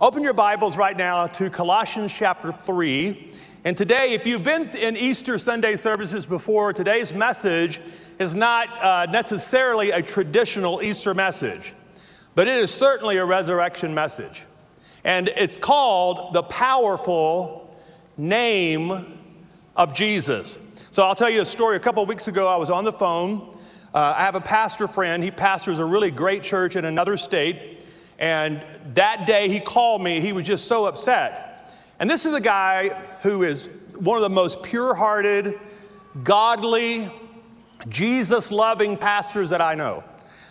Open 0.00 0.22
your 0.22 0.32
Bibles 0.32 0.76
right 0.76 0.96
now 0.96 1.26
to 1.26 1.50
Colossians 1.50 2.12
chapter 2.16 2.52
3. 2.52 3.32
And 3.64 3.76
today, 3.76 4.12
if 4.12 4.28
you've 4.28 4.44
been 4.44 4.68
in 4.76 4.96
Easter 4.96 5.38
Sunday 5.38 5.74
services 5.74 6.24
before, 6.24 6.72
today's 6.72 7.12
message 7.12 7.80
is 8.20 8.32
not 8.36 8.68
uh, 8.80 9.10
necessarily 9.10 9.90
a 9.90 10.00
traditional 10.00 10.80
Easter 10.84 11.14
message, 11.14 11.74
but 12.36 12.46
it 12.46 12.58
is 12.58 12.72
certainly 12.72 13.16
a 13.16 13.24
resurrection 13.24 13.92
message. 13.92 14.44
And 15.02 15.26
it's 15.34 15.58
called 15.58 16.32
the 16.32 16.44
powerful 16.44 17.76
name 18.16 19.16
of 19.74 19.94
Jesus. 19.94 20.60
So 20.92 21.02
I'll 21.02 21.16
tell 21.16 21.28
you 21.28 21.40
a 21.40 21.44
story. 21.44 21.74
A 21.74 21.80
couple 21.80 22.06
weeks 22.06 22.28
ago, 22.28 22.46
I 22.46 22.54
was 22.54 22.70
on 22.70 22.84
the 22.84 22.92
phone. 22.92 23.52
Uh, 23.92 24.14
I 24.16 24.24
have 24.26 24.36
a 24.36 24.40
pastor 24.40 24.86
friend. 24.86 25.24
He 25.24 25.32
pastors 25.32 25.80
a 25.80 25.84
really 25.84 26.12
great 26.12 26.44
church 26.44 26.76
in 26.76 26.84
another 26.84 27.16
state. 27.16 27.77
And 28.18 28.60
that 28.94 29.26
day 29.26 29.48
he 29.48 29.60
called 29.60 30.02
me, 30.02 30.20
he 30.20 30.32
was 30.32 30.46
just 30.46 30.66
so 30.66 30.86
upset. 30.86 31.72
And 32.00 32.08
this 32.08 32.26
is 32.26 32.34
a 32.34 32.40
guy 32.40 32.88
who 33.22 33.42
is 33.42 33.70
one 33.96 34.16
of 34.16 34.22
the 34.22 34.30
most 34.30 34.62
pure 34.62 34.94
hearted, 34.94 35.58
godly, 36.22 37.12
Jesus 37.88 38.50
loving 38.50 38.96
pastors 38.96 39.50
that 39.50 39.60
I 39.60 39.74
know. 39.74 40.04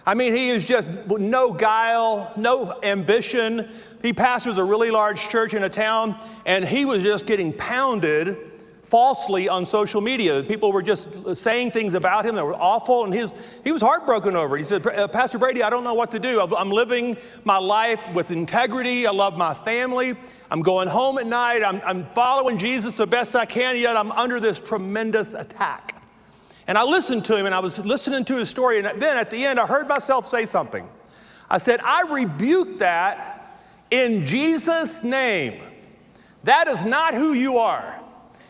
I 0.06 0.14
mean, 0.14 0.34
he 0.34 0.50
is 0.50 0.64
just 0.64 0.88
no 1.08 1.52
guile, 1.52 2.32
no 2.38 2.80
ambition. 2.82 3.70
He 4.02 4.14
pastors 4.14 4.58
a 4.58 4.64
really 4.64 4.90
large 4.90 5.28
church 5.28 5.54
in 5.54 5.64
a 5.64 5.70
town, 5.70 6.18
and 6.46 6.64
he 6.64 6.86
was 6.86 7.04
just 7.04 7.26
getting 7.26 7.52
pounded 7.52 8.38
falsely 8.88 9.50
on 9.50 9.66
social 9.66 10.00
media. 10.00 10.42
People 10.44 10.72
were 10.72 10.82
just 10.82 11.36
saying 11.36 11.72
things 11.72 11.94
about 11.94 12.26
him 12.26 12.36
that 12.36 12.46
were 12.46 12.56
awful, 12.56 13.04
and 13.04 13.14
his, 13.14 13.34
he 13.66 13.72
was 13.74 13.82
heartbroken 13.82 14.34
over 14.38 14.56
it. 14.56 14.60
He 14.60 14.66
said, 14.66 14.88
uh, 14.88 15.10
Pastor 15.10 15.38
Brady, 15.38 15.62
I 15.62 15.70
don't 15.70 15.84
know 15.84 15.94
what 15.94 16.12
to 16.12 16.20
do. 16.20 16.40
I'm 16.40 16.72
living 16.72 17.18
my 17.44 17.58
life 17.58 18.00
with 18.14 18.32
integrity. 18.32 19.06
I 19.06 19.12
love 19.12 19.38
my 19.38 19.54
family. 19.54 20.16
I'm 20.50 20.62
going 20.62 20.88
home 20.88 21.18
at 21.18 21.28
night. 21.28 21.64
I'm, 21.64 21.82
I'm 21.86 22.06
following 22.12 22.58
Jesus 22.58 22.94
the 22.94 23.06
best 23.06 23.36
I 23.36 23.46
can, 23.46 23.76
yet 23.76 23.98
I'm 23.98 24.12
under 24.14 24.40
this 24.40 24.58
tremendous 24.58 25.34
attack. 25.34 26.02
And 26.66 26.78
I 26.78 26.84
listened 26.84 27.26
to 27.26 27.36
him, 27.36 27.46
and 27.46 27.54
I 27.54 27.60
was 27.60 27.80
listening 27.80 28.24
to 28.26 28.38
his 28.38 28.50
story, 28.50 28.80
and 28.80 29.02
then 29.02 29.18
at 29.18 29.30
the 29.30 29.46
end, 29.46 29.60
I 29.60 29.66
heard 29.66 29.90
myself 29.90 30.26
say 30.26 30.46
something. 30.46 30.88
I 31.50 31.58
said, 31.58 31.82
I 31.82 32.04
rebuke 32.04 32.80
that 32.80 33.60
in 33.92 34.26
Jesus' 34.26 35.04
name. 35.04 35.62
That 36.46 36.70
is 36.70 36.86
not 36.86 37.14
who 37.14 37.34
you 37.34 37.58
are. 37.58 38.02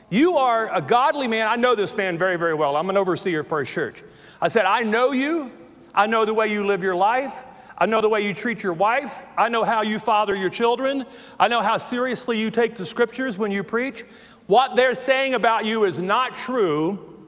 You 0.09 0.37
are 0.37 0.73
a 0.73 0.81
godly 0.81 1.27
man. 1.27 1.47
I 1.47 1.57
know 1.57 1.75
this 1.75 1.95
man 1.95 2.17
very, 2.17 2.37
very 2.37 2.53
well. 2.53 2.75
I'm 2.75 2.89
an 2.89 2.97
overseer 2.97 3.43
for 3.43 3.59
a 3.59 3.65
church. 3.65 4.03
I 4.41 4.47
said, 4.47 4.65
I 4.65 4.83
know 4.83 5.11
you. 5.11 5.51
I 5.93 6.07
know 6.07 6.23
the 6.25 6.33
way 6.33 6.51
you 6.51 6.65
live 6.65 6.81
your 6.81 6.95
life. 6.95 7.43
I 7.77 7.85
know 7.85 8.01
the 8.01 8.09
way 8.09 8.25
you 8.25 8.33
treat 8.33 8.63
your 8.63 8.73
wife. 8.73 9.21
I 9.37 9.49
know 9.49 9.63
how 9.63 9.81
you 9.81 9.99
father 9.99 10.35
your 10.35 10.49
children. 10.49 11.05
I 11.39 11.47
know 11.47 11.61
how 11.61 11.77
seriously 11.77 12.39
you 12.39 12.49
take 12.49 12.75
the 12.75 12.85
scriptures 12.85 13.37
when 13.37 13.51
you 13.51 13.63
preach. 13.63 14.03
What 14.47 14.75
they're 14.75 14.95
saying 14.95 15.33
about 15.33 15.65
you 15.65 15.83
is 15.83 15.99
not 15.99 16.35
true, 16.35 17.27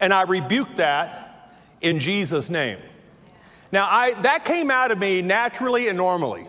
and 0.00 0.12
I 0.12 0.22
rebuke 0.22 0.76
that 0.76 1.54
in 1.80 1.98
Jesus' 1.98 2.48
name. 2.48 2.78
Now, 3.70 3.86
I, 3.88 4.14
that 4.22 4.44
came 4.44 4.70
out 4.70 4.90
of 4.90 4.98
me 4.98 5.22
naturally 5.22 5.86
and 5.88 5.96
normally. 5.96 6.48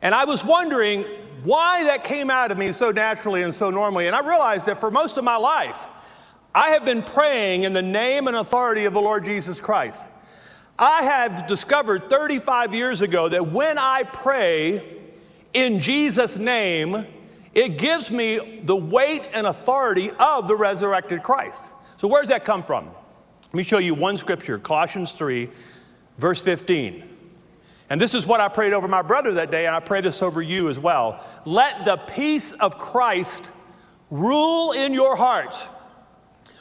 And 0.00 0.14
I 0.14 0.24
was 0.24 0.44
wondering, 0.44 1.04
why 1.44 1.84
that 1.84 2.04
came 2.04 2.30
out 2.30 2.50
of 2.50 2.58
me 2.58 2.72
so 2.72 2.90
naturally 2.90 3.42
and 3.42 3.54
so 3.54 3.70
normally. 3.70 4.06
And 4.06 4.16
I 4.16 4.26
realized 4.26 4.66
that 4.66 4.80
for 4.80 4.90
most 4.90 5.16
of 5.16 5.24
my 5.24 5.36
life, 5.36 5.86
I 6.54 6.70
have 6.70 6.84
been 6.84 7.02
praying 7.02 7.62
in 7.62 7.72
the 7.72 7.82
name 7.82 8.26
and 8.26 8.36
authority 8.36 8.84
of 8.84 8.92
the 8.92 9.00
Lord 9.00 9.24
Jesus 9.24 9.60
Christ. 9.60 10.06
I 10.78 11.02
have 11.02 11.46
discovered 11.46 12.08
35 12.08 12.74
years 12.74 13.02
ago 13.02 13.28
that 13.28 13.52
when 13.52 13.78
I 13.78 14.02
pray 14.02 14.98
in 15.52 15.80
Jesus' 15.80 16.38
name, 16.38 17.06
it 17.52 17.78
gives 17.78 18.10
me 18.10 18.60
the 18.64 18.76
weight 18.76 19.28
and 19.32 19.46
authority 19.46 20.10
of 20.12 20.48
the 20.48 20.56
resurrected 20.56 21.22
Christ. 21.22 21.72
So, 21.96 22.08
where 22.08 22.22
does 22.22 22.30
that 22.30 22.44
come 22.44 22.64
from? 22.64 22.86
Let 22.86 23.54
me 23.54 23.62
show 23.62 23.78
you 23.78 23.94
one 23.94 24.16
scripture 24.16 24.58
Colossians 24.58 25.12
3, 25.12 25.50
verse 26.18 26.40
15. 26.40 27.09
And 27.90 28.00
this 28.00 28.14
is 28.14 28.24
what 28.24 28.40
I 28.40 28.46
prayed 28.48 28.72
over 28.72 28.86
my 28.86 29.02
brother 29.02 29.34
that 29.34 29.50
day, 29.50 29.66
and 29.66 29.74
I 29.74 29.80
pray 29.80 30.00
this 30.00 30.22
over 30.22 30.40
you 30.40 30.68
as 30.68 30.78
well. 30.78 31.24
Let 31.44 31.84
the 31.84 31.96
peace 31.96 32.52
of 32.52 32.78
Christ 32.78 33.50
rule 34.10 34.70
in 34.70 34.94
your 34.94 35.16
heart. 35.16 35.66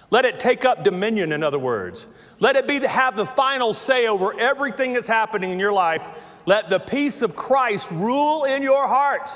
Let 0.10 0.26
it 0.26 0.40
take 0.40 0.66
up 0.66 0.84
dominion, 0.84 1.32
in 1.32 1.44
other 1.44 1.60
words. 1.60 2.08
Let 2.40 2.56
it 2.56 2.68
be 2.68 2.80
to 2.80 2.88
have 2.88 3.16
the 3.16 3.28
final 3.28 3.74
say 3.74 4.08
over 4.08 4.38
everything 4.40 4.94
that's 4.94 5.08
happening 5.08 5.52
in 5.52 5.60
your 5.60 5.72
life. 5.72 6.02
Let 6.48 6.70
the 6.70 6.80
peace 6.80 7.22
of 7.22 7.36
Christ 7.36 7.92
rule 7.92 8.46
in 8.46 8.64
your 8.64 8.88
heart. 8.88 9.30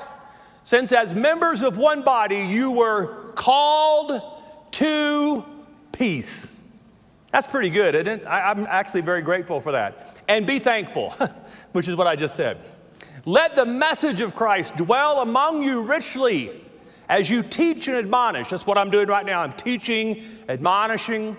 Since, 0.64 0.90
as 0.90 1.14
members 1.14 1.62
of 1.62 1.78
one 1.78 2.02
body, 2.02 2.40
you 2.40 2.72
were 2.72 3.32
called 3.34 4.20
to 4.72 5.44
peace. 5.92 6.52
That's 7.30 7.46
pretty 7.46 7.70
good, 7.70 7.94
isn't 7.94 8.08
it? 8.08 8.26
I, 8.26 8.50
am 8.50 8.66
actually 8.68 9.02
very 9.02 9.22
grateful 9.22 9.60
for 9.60 9.72
that. 9.72 10.13
And 10.28 10.46
be 10.46 10.58
thankful. 10.58 11.14
which 11.74 11.88
is 11.88 11.96
what 11.96 12.06
I 12.06 12.14
just 12.14 12.36
said. 12.36 12.58
Let 13.26 13.56
the 13.56 13.66
message 13.66 14.20
of 14.20 14.36
Christ 14.36 14.76
dwell 14.76 15.22
among 15.22 15.60
you 15.60 15.82
richly 15.82 16.52
as 17.08 17.28
you 17.28 17.42
teach 17.42 17.88
and 17.88 17.96
admonish. 17.96 18.50
That's 18.50 18.64
what 18.64 18.78
I'm 18.78 18.90
doing 18.90 19.08
right 19.08 19.26
now. 19.26 19.42
I'm 19.42 19.52
teaching, 19.52 20.22
admonishing. 20.48 21.36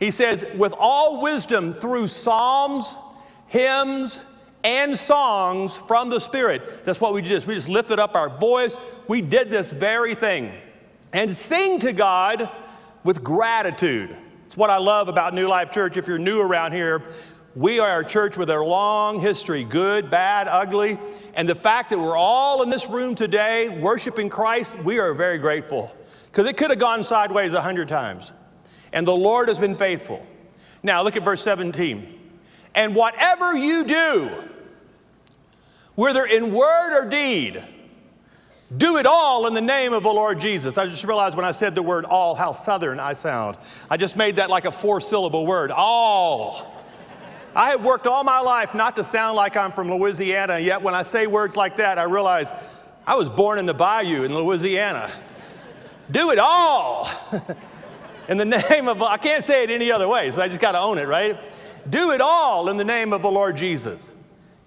He 0.00 0.10
says, 0.10 0.42
with 0.56 0.72
all 0.78 1.20
wisdom 1.20 1.74
through 1.74 2.08
psalms, 2.08 2.96
hymns, 3.48 4.20
and 4.64 4.96
songs 4.98 5.76
from 5.76 6.08
the 6.08 6.18
Spirit. 6.18 6.86
That's 6.86 6.98
what 6.98 7.12
we 7.12 7.20
just 7.20 7.46
we 7.46 7.54
just 7.54 7.68
lifted 7.68 7.98
up 7.98 8.14
our 8.14 8.30
voice. 8.30 8.78
We 9.06 9.20
did 9.20 9.50
this 9.50 9.70
very 9.70 10.14
thing. 10.14 10.50
And 11.12 11.30
sing 11.30 11.78
to 11.80 11.92
God 11.92 12.48
with 13.04 13.22
gratitude. 13.22 14.16
It's 14.46 14.56
what 14.56 14.70
I 14.70 14.78
love 14.78 15.08
about 15.08 15.34
New 15.34 15.46
Life 15.46 15.72
Church. 15.72 15.98
If 15.98 16.08
you're 16.08 16.18
new 16.18 16.40
around 16.40 16.72
here, 16.72 17.02
we 17.54 17.78
are 17.78 18.00
a 18.00 18.04
church 18.04 18.36
with 18.36 18.50
a 18.50 18.58
long 18.58 19.20
history, 19.20 19.64
good, 19.64 20.10
bad, 20.10 20.48
ugly. 20.48 20.98
And 21.34 21.48
the 21.48 21.54
fact 21.54 21.90
that 21.90 21.98
we're 21.98 22.16
all 22.16 22.62
in 22.62 22.70
this 22.70 22.88
room 22.88 23.14
today 23.14 23.68
worshiping 23.68 24.28
Christ, 24.28 24.76
we 24.80 24.98
are 24.98 25.14
very 25.14 25.38
grateful 25.38 25.94
because 26.26 26.46
it 26.46 26.56
could 26.56 26.70
have 26.70 26.80
gone 26.80 27.04
sideways 27.04 27.52
a 27.52 27.60
hundred 27.60 27.88
times. 27.88 28.32
And 28.92 29.06
the 29.06 29.14
Lord 29.14 29.48
has 29.48 29.58
been 29.58 29.76
faithful. 29.76 30.24
Now, 30.82 31.02
look 31.02 31.16
at 31.16 31.24
verse 31.24 31.42
17. 31.42 32.20
And 32.74 32.94
whatever 32.96 33.56
you 33.56 33.84
do, 33.84 34.48
whether 35.94 36.24
in 36.24 36.52
word 36.52 36.98
or 36.98 37.08
deed, 37.08 37.62
do 38.76 38.96
it 38.96 39.06
all 39.06 39.46
in 39.46 39.54
the 39.54 39.60
name 39.60 39.92
of 39.92 40.02
the 40.02 40.12
Lord 40.12 40.40
Jesus. 40.40 40.76
I 40.76 40.86
just 40.86 41.04
realized 41.04 41.36
when 41.36 41.44
I 41.44 41.52
said 41.52 41.76
the 41.76 41.82
word 41.82 42.04
all 42.04 42.34
how 42.34 42.52
southern 42.52 42.98
I 42.98 43.12
sound. 43.12 43.56
I 43.88 43.96
just 43.96 44.16
made 44.16 44.36
that 44.36 44.50
like 44.50 44.64
a 44.64 44.72
four 44.72 45.00
syllable 45.00 45.46
word. 45.46 45.70
All. 45.70 46.73
I 47.56 47.70
have 47.70 47.84
worked 47.84 48.06
all 48.06 48.24
my 48.24 48.40
life 48.40 48.74
not 48.74 48.96
to 48.96 49.04
sound 49.04 49.36
like 49.36 49.56
I'm 49.56 49.70
from 49.70 49.90
Louisiana, 49.90 50.58
yet 50.58 50.82
when 50.82 50.94
I 50.94 51.04
say 51.04 51.28
words 51.28 51.56
like 51.56 51.76
that, 51.76 51.98
I 51.98 52.02
realize 52.02 52.52
I 53.06 53.14
was 53.14 53.28
born 53.28 53.58
in 53.58 53.66
the 53.66 53.74
bayou 53.74 54.24
in 54.24 54.34
Louisiana. 54.34 55.10
Do 56.10 56.32
it 56.32 56.38
all 56.38 57.08
in 58.28 58.38
the 58.38 58.44
name 58.44 58.88
of, 58.88 59.00
I 59.02 59.18
can't 59.18 59.44
say 59.44 59.62
it 59.62 59.70
any 59.70 59.92
other 59.92 60.08
way, 60.08 60.32
so 60.32 60.42
I 60.42 60.48
just 60.48 60.60
got 60.60 60.72
to 60.72 60.80
own 60.80 60.98
it, 60.98 61.06
right? 61.06 61.38
Do 61.88 62.10
it 62.10 62.20
all 62.20 62.68
in 62.68 62.76
the 62.76 62.84
name 62.84 63.12
of 63.12 63.22
the 63.22 63.30
Lord 63.30 63.56
Jesus, 63.56 64.12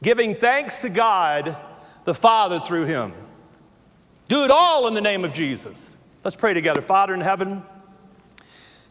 giving 0.02 0.36
thanks 0.36 0.82
to 0.82 0.90
God 0.90 1.58
the 2.06 2.14
Father 2.14 2.60
through 2.60 2.86
him. 2.86 3.12
Do 4.30 4.46
it 4.46 4.52
all 4.52 4.88
in 4.88 4.94
the 4.94 5.02
name 5.02 5.26
of 5.26 5.34
Jesus. 5.34 5.94
Let's 6.24 6.38
pray 6.38 6.54
together. 6.54 6.82
Father 6.82 7.14
in 7.14 7.22
heaven, 7.22 7.64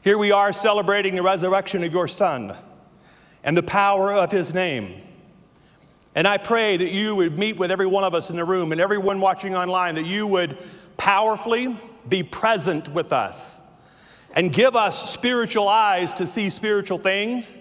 here 0.02 0.18
we 0.18 0.32
are 0.32 0.52
celebrating 0.52 1.14
the 1.14 1.22
resurrection 1.22 1.82
of 1.82 1.92
your 1.92 2.08
Son 2.08 2.54
and 3.46 3.56
the 3.56 3.62
power 3.62 4.12
of 4.12 4.30
his 4.32 4.52
name. 4.52 5.00
And 6.16 6.26
I 6.26 6.36
pray 6.36 6.76
that 6.76 6.90
you 6.90 7.14
would 7.14 7.38
meet 7.38 7.56
with 7.56 7.70
every 7.70 7.86
one 7.86 8.02
of 8.02 8.12
us 8.12 8.28
in 8.28 8.36
the 8.36 8.44
room 8.44 8.72
and 8.72 8.80
everyone 8.80 9.20
watching 9.20 9.54
online, 9.54 9.94
that 9.94 10.04
you 10.04 10.26
would 10.26 10.58
powerfully 10.96 11.78
be 12.08 12.22
present 12.25 12.88
with 12.88 13.12
us 13.12 13.58
and 14.34 14.52
give 14.52 14.75
us 14.75 15.10
spiritual 15.10 15.69
eyes 15.69 16.12
to 16.14 16.26
see 16.26 16.50
spiritual 16.50 16.98
things, 16.98 17.52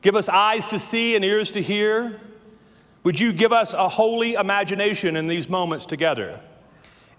give 0.00 0.16
us 0.16 0.28
eyes 0.30 0.66
to 0.68 0.78
see 0.78 1.14
and 1.14 1.24
ears 1.24 1.50
to 1.50 1.62
hear. 1.62 2.20
Would 3.04 3.20
you 3.20 3.32
give 3.32 3.52
us 3.52 3.74
a 3.74 3.88
holy 3.88 4.32
imagination 4.32 5.14
in 5.14 5.26
these 5.26 5.48
moments 5.48 5.84
together? 5.84 6.40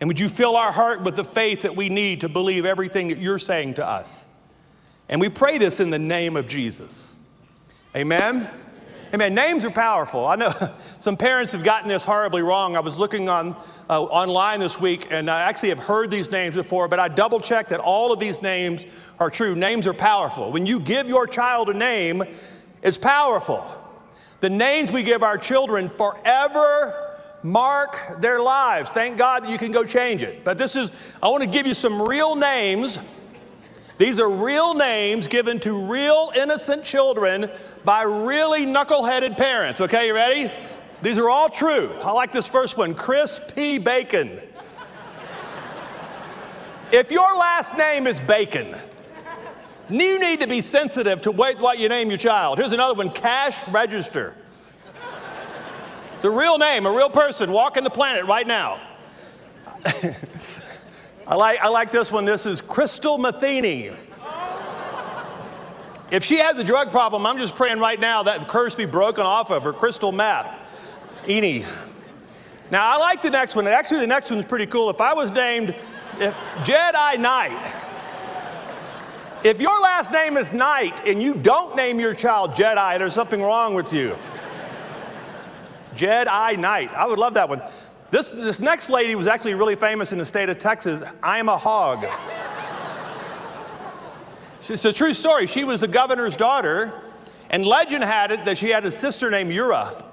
And 0.02 0.08
would 0.08 0.20
you 0.20 0.30
fill 0.30 0.56
our 0.56 0.72
heart 0.72 1.02
with 1.02 1.16
the 1.16 1.24
faith 1.24 1.62
that 1.62 1.76
we 1.76 1.90
need 1.90 2.22
to 2.22 2.30
believe 2.30 2.66
everything 2.66 3.10
that 3.10 3.20
you're 3.20 3.40
saying 3.40 3.76
to 3.76 3.88
us? 3.88 4.26
And 5.08 5.22
we 5.22 5.30
pray 5.30 5.58
this 5.58 5.80
in 5.80 5.92
the 5.92 6.00
name 6.00 6.36
of 6.36 6.48
Jesus. 6.48 7.09
Amen? 7.96 8.48
Amen. 9.12 9.34
Names 9.34 9.66
are 9.66 9.72
powerful. 9.72 10.28
I 10.28 10.36
know 10.36 10.54
some 11.00 11.18
parents 11.18 11.54
have 11.54 11.64
gotten 11.64 11.88
this 11.88 12.04
horribly 12.04 12.44
wrong. 12.44 12.78
I 12.78 12.82
was 12.82 13.00
looking 13.00 13.28
on 13.30 13.56
uh, 13.90 14.04
online 14.04 14.60
this 14.60 14.80
week, 14.80 15.08
and 15.10 15.28
I 15.28 15.42
actually 15.42 15.70
have 15.70 15.80
heard 15.80 16.12
these 16.12 16.30
names 16.30 16.54
before, 16.54 16.88
but 16.88 17.00
I 17.00 17.08
double 17.08 17.40
checked 17.40 17.70
that 17.70 17.80
all 17.80 18.14
of 18.14 18.20
these 18.20 18.44
names 18.44 18.86
are 19.20 19.32
true. 19.32 19.56
Names 19.56 19.88
are 19.88 19.96
powerful. 19.96 20.52
When 20.52 20.68
you 20.68 20.80
give 20.80 21.10
your 21.10 21.26
child 21.26 21.72
a 21.72 21.74
name, 21.74 22.24
it's 22.84 23.00
powerful. 23.00 23.66
The 24.42 24.52
names 24.52 24.92
we 24.92 25.02
give 25.02 25.24
our 25.24 25.40
children 25.40 25.90
forever 25.90 27.16
mark 27.42 28.22
their 28.22 28.40
lives. 28.40 28.92
Thank 28.92 29.18
God 29.18 29.44
that 29.44 29.50
you 29.50 29.58
can 29.58 29.72
go 29.72 29.84
change 29.84 30.22
it. 30.22 30.44
But 30.44 30.60
this 30.60 30.76
is, 30.76 30.92
I 31.24 31.30
want 31.30 31.42
to 31.42 31.50
give 31.50 31.66
you 31.66 31.74
some 31.74 32.00
real 32.00 32.36
names. 32.36 33.00
These 34.00 34.18
are 34.22 34.30
real 34.30 34.76
names 34.76 35.28
given 35.28 35.60
to 35.60 35.78
real 35.78 36.32
innocent 36.34 36.86
children 36.86 37.52
by 37.86 38.04
really 38.04 38.66
knuckleheaded 38.66 39.38
parents. 39.38 39.82
Okay, 39.82 40.08
you 40.08 40.14
ready? 40.14 40.52
These 41.02 41.18
are 41.18 41.30
all 41.30 41.50
true. 41.50 41.92
I 42.04 42.12
like 42.12 42.32
this 42.32 42.48
first 42.48 42.78
one 42.78 42.94
Chris 42.94 43.40
P. 43.56 43.78
Bacon. 43.78 44.42
if 46.92 47.12
your 47.12 47.36
last 47.38 47.78
name 47.78 48.06
is 48.06 48.20
Bacon, 48.20 48.76
you 49.90 50.20
need 50.20 50.42
to 50.42 50.48
be 50.48 50.62
sensitive 50.62 51.22
to 51.22 51.32
what 51.32 51.80
you 51.80 51.90
name 51.90 52.10
your 52.10 52.18
child. 52.18 52.58
Here's 52.58 52.74
another 52.74 52.94
one 52.94 53.12
Cash 53.12 53.68
Register. 53.70 54.36
It's 56.16 56.26
a 56.26 56.30
real 56.30 56.58
name, 56.58 56.86
a 56.86 56.92
real 56.92 57.10
person 57.10 57.52
walking 57.52 57.86
the 57.86 57.90
planet 57.90 58.26
right 58.26 58.46
now. 58.46 58.82
I, 61.26 61.36
like, 61.36 61.60
I 61.62 61.70
like 61.70 61.92
this 61.92 62.12
one. 62.12 62.26
This 62.26 62.46
is 62.46 62.60
Crystal 62.60 63.18
Matheny. 63.18 63.92
If 66.12 66.24
she 66.24 66.38
has 66.38 66.58
a 66.58 66.64
drug 66.64 66.90
problem, 66.90 67.26
I'm 67.26 67.38
just 67.38 67.56
praying 67.56 67.80
right 67.80 68.00
now 68.00 68.24
that 68.24 68.48
curse 68.48 68.74
be 68.74 68.86
broken 68.86 69.26
off 69.26 69.52
of 69.52 69.64
her. 69.64 69.74
Crystal 69.74 70.12
meth. 70.12 70.48
Eni. 71.26 71.66
Now, 72.72 72.88
I 72.88 72.98
like 72.98 73.22
the 73.22 73.30
next 73.30 73.56
one. 73.56 73.68
Actually, 73.68 74.02
the 74.02 74.08
next 74.08 74.32
one's 74.32 74.46
pretty 74.46 74.66
cool. 74.66 74.90
If 74.90 75.02
I 75.02 75.14
was 75.14 75.32
named 75.32 75.76
Jedi 76.18 77.20
Knight, 77.20 77.76
if 79.44 79.62
your 79.62 79.80
last 79.80 80.12
name 80.12 80.38
is 80.38 80.52
Knight 80.52 81.08
and 81.08 81.22
you 81.22 81.34
don't 81.34 81.76
name 81.76 82.00
your 82.00 82.14
child 82.14 82.52
Jedi, 82.52 82.98
there's 82.98 83.14
something 83.14 83.42
wrong 83.42 83.74
with 83.74 83.94
you. 83.94 84.16
Jedi 85.96 86.58
Knight. 86.58 86.92
I 86.94 87.08
would 87.08 87.20
love 87.20 87.36
that 87.36 87.50
one. 87.50 87.62
This, 88.12 88.32
this 88.32 88.60
next 88.60 88.90
lady 88.90 89.14
was 89.14 89.28
actually 89.28 89.54
really 89.54 89.76
famous 89.76 90.12
in 90.12 90.18
the 90.18 90.26
state 90.26 90.50
of 90.50 90.58
Texas. 90.58 91.08
Ima 91.24 91.58
Hogg. 91.58 92.06
It's 94.68 94.86
a 94.86 94.94
true 94.94 95.14
story. 95.14 95.48
She 95.48 95.64
was 95.64 95.82
the 95.82 95.88
governor's 95.88 96.36
daughter, 96.36 96.94
and 97.50 97.66
legend 97.66 98.04
had 98.04 98.32
it 98.32 98.46
that 98.46 98.58
she 98.58 98.70
had 98.70 98.86
a 98.86 98.92
sister 98.92 99.30
named 99.30 99.52
Ura. 99.52 100.04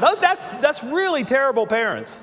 that's, 0.00 0.44
that's 0.60 0.82
really 0.82 1.24
terrible 1.24 1.66
parents. 1.66 2.20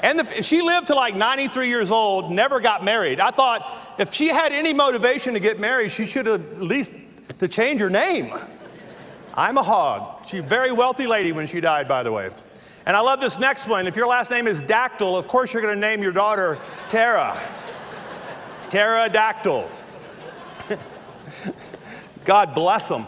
And 0.00 0.18
the, 0.18 0.42
she 0.42 0.62
lived 0.62 0.88
to 0.88 0.94
like 0.94 1.14
93 1.14 1.68
years 1.68 1.90
old, 1.90 2.32
never 2.32 2.58
got 2.58 2.82
married. 2.82 3.20
I 3.20 3.30
thought 3.30 3.96
if 3.98 4.14
she 4.14 4.28
had 4.28 4.52
any 4.52 4.72
motivation 4.72 5.34
to 5.34 5.40
get 5.40 5.60
married, 5.60 5.90
she 5.90 6.06
should 6.06 6.26
have 6.26 6.40
at 6.40 6.62
least 6.62 6.92
to 7.38 7.46
change 7.48 7.80
her 7.80 7.90
name. 7.90 8.32
Ima 9.36 9.62
Hogg. 9.62 10.26
She's 10.26 10.40
a 10.40 10.42
very 10.42 10.72
wealthy 10.72 11.06
lady 11.06 11.32
when 11.32 11.46
she 11.46 11.60
died, 11.60 11.86
by 11.86 12.02
the 12.02 12.10
way. 12.10 12.30
And 12.86 12.96
I 12.96 13.00
love 13.00 13.20
this 13.20 13.38
next 13.38 13.68
one. 13.68 13.86
If 13.86 13.94
your 13.94 14.06
last 14.06 14.30
name 14.30 14.46
is 14.46 14.62
Dactyl, 14.62 15.16
of 15.18 15.28
course 15.28 15.52
you're 15.52 15.62
going 15.62 15.74
to 15.74 15.80
name 15.80 16.02
your 16.02 16.12
daughter 16.12 16.58
Tara. 16.88 17.38
Pterodactyl. 18.70 19.68
God 22.24 22.54
bless 22.54 22.88
them. 22.88 23.06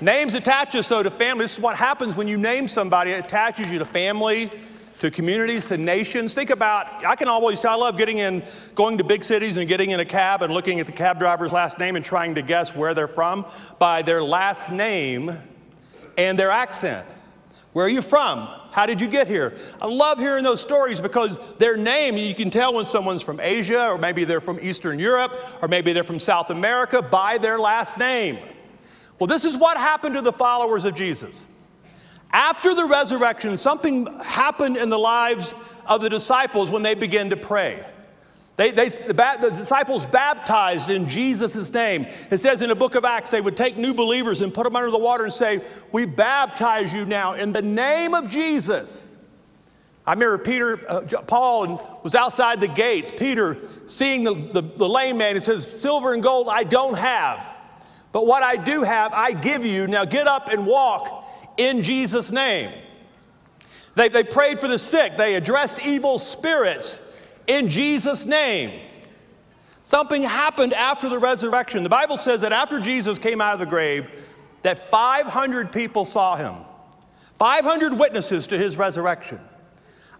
Names 0.00 0.34
attach 0.34 0.74
us 0.74 0.86
so 0.86 1.02
to 1.02 1.10
family. 1.10 1.44
This 1.44 1.54
is 1.54 1.60
what 1.60 1.76
happens 1.76 2.16
when 2.16 2.28
you 2.28 2.36
name 2.36 2.68
somebody. 2.68 3.12
It 3.12 3.24
attaches 3.24 3.72
you 3.72 3.78
to 3.78 3.86
family, 3.86 4.50
to 5.00 5.10
communities, 5.10 5.66
to 5.66 5.78
nations. 5.78 6.34
Think 6.34 6.50
about, 6.50 7.04
I 7.04 7.16
can 7.16 7.28
always, 7.28 7.64
I 7.64 7.74
love 7.74 7.96
getting 7.96 8.18
in, 8.18 8.42
going 8.74 8.98
to 8.98 9.04
big 9.04 9.24
cities 9.24 9.56
and 9.56 9.66
getting 9.66 9.90
in 9.90 10.00
a 10.00 10.04
cab 10.04 10.42
and 10.42 10.52
looking 10.52 10.80
at 10.80 10.86
the 10.86 10.92
cab 10.92 11.18
driver's 11.18 11.52
last 11.52 11.78
name 11.78 11.96
and 11.96 12.04
trying 12.04 12.34
to 12.34 12.42
guess 12.42 12.74
where 12.74 12.92
they're 12.92 13.08
from 13.08 13.46
by 13.78 14.02
their 14.02 14.22
last 14.22 14.70
name 14.70 15.38
and 16.18 16.38
their 16.38 16.50
accent. 16.50 17.06
Where 17.76 17.84
are 17.84 17.90
you 17.90 18.00
from? 18.00 18.48
How 18.70 18.86
did 18.86 19.02
you 19.02 19.06
get 19.06 19.28
here? 19.28 19.52
I 19.82 19.86
love 19.86 20.18
hearing 20.18 20.44
those 20.44 20.62
stories 20.62 20.98
because 20.98 21.38
their 21.58 21.76
name, 21.76 22.16
you 22.16 22.34
can 22.34 22.48
tell 22.48 22.72
when 22.72 22.86
someone's 22.86 23.20
from 23.20 23.38
Asia, 23.38 23.90
or 23.90 23.98
maybe 23.98 24.24
they're 24.24 24.40
from 24.40 24.58
Eastern 24.62 24.98
Europe, 24.98 25.38
or 25.60 25.68
maybe 25.68 25.92
they're 25.92 26.02
from 26.02 26.18
South 26.18 26.48
America 26.48 27.02
by 27.02 27.36
their 27.36 27.58
last 27.58 27.98
name. 27.98 28.38
Well, 29.18 29.26
this 29.26 29.44
is 29.44 29.58
what 29.58 29.76
happened 29.76 30.14
to 30.14 30.22
the 30.22 30.32
followers 30.32 30.86
of 30.86 30.94
Jesus. 30.94 31.44
After 32.32 32.74
the 32.74 32.86
resurrection, 32.86 33.58
something 33.58 34.06
happened 34.20 34.78
in 34.78 34.88
the 34.88 34.98
lives 34.98 35.54
of 35.84 36.00
the 36.00 36.08
disciples 36.08 36.70
when 36.70 36.82
they 36.82 36.94
began 36.94 37.28
to 37.28 37.36
pray. 37.36 37.84
They, 38.56 38.70
they, 38.70 38.88
the, 38.88 39.12
the, 39.12 39.50
disciples 39.50 40.06
baptized 40.06 40.88
in 40.88 41.08
Jesus' 41.08 41.72
name. 41.72 42.06
It 42.30 42.38
says 42.38 42.62
in 42.62 42.70
the 42.70 42.74
book 42.74 42.94
of 42.94 43.04
Acts, 43.04 43.28
they 43.28 43.42
would 43.42 43.56
take 43.56 43.76
new 43.76 43.92
believers 43.92 44.40
and 44.40 44.52
put 44.52 44.64
them 44.64 44.74
under 44.74 44.90
the 44.90 44.98
water 44.98 45.24
and 45.24 45.32
say, 45.32 45.60
We 45.92 46.06
baptize 46.06 46.92
you 46.92 47.04
now 47.04 47.34
in 47.34 47.52
the 47.52 47.60
name 47.60 48.14
of 48.14 48.30
Jesus. 48.30 49.06
I 50.06 50.14
remember 50.14 50.38
Peter, 50.38 50.90
uh, 50.90 51.00
Paul 51.26 52.00
was 52.02 52.14
outside 52.14 52.60
the 52.60 52.68
gates. 52.68 53.12
Peter, 53.14 53.58
seeing 53.88 54.24
the, 54.24 54.34
the, 54.34 54.62
the 54.62 54.88
lame 54.88 55.18
man, 55.18 55.34
he 55.34 55.40
says, 55.40 55.70
Silver 55.70 56.14
and 56.14 56.22
gold 56.22 56.48
I 56.48 56.64
don't 56.64 56.96
have, 56.96 57.46
but 58.10 58.26
what 58.26 58.42
I 58.42 58.56
do 58.56 58.84
have, 58.84 59.12
I 59.12 59.32
give 59.32 59.66
you. 59.66 59.86
Now 59.86 60.06
get 60.06 60.26
up 60.26 60.48
and 60.48 60.66
walk 60.66 61.28
in 61.58 61.82
Jesus' 61.82 62.30
name. 62.30 62.72
They, 63.96 64.08
they 64.08 64.24
prayed 64.24 64.60
for 64.60 64.68
the 64.68 64.78
sick, 64.78 65.18
they 65.18 65.34
addressed 65.34 65.84
evil 65.84 66.18
spirits 66.18 67.00
in 67.46 67.68
Jesus' 67.68 68.24
name. 68.24 68.80
Something 69.84 70.22
happened 70.22 70.74
after 70.74 71.08
the 71.08 71.18
resurrection. 71.18 71.82
The 71.84 71.88
Bible 71.88 72.16
says 72.16 72.40
that 72.40 72.52
after 72.52 72.80
Jesus 72.80 73.18
came 73.18 73.40
out 73.40 73.54
of 73.54 73.60
the 73.60 73.66
grave, 73.66 74.10
that 74.62 74.80
500 74.80 75.70
people 75.70 76.04
saw 76.04 76.34
him. 76.36 76.56
500 77.38 77.98
witnesses 77.98 78.48
to 78.48 78.58
his 78.58 78.76
resurrection. 78.76 79.40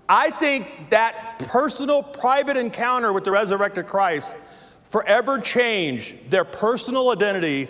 I 0.08 0.31
think 0.31 0.90
that 0.90 1.40
personal, 1.40 2.02
private 2.02 2.56
encounter 2.56 3.12
with 3.12 3.25
the 3.25 3.32
resurrected 3.32 3.88
Christ 3.88 4.34
forever 4.84 5.40
changed 5.40 6.31
their 6.31 6.44
personal 6.44 7.11
identity 7.11 7.69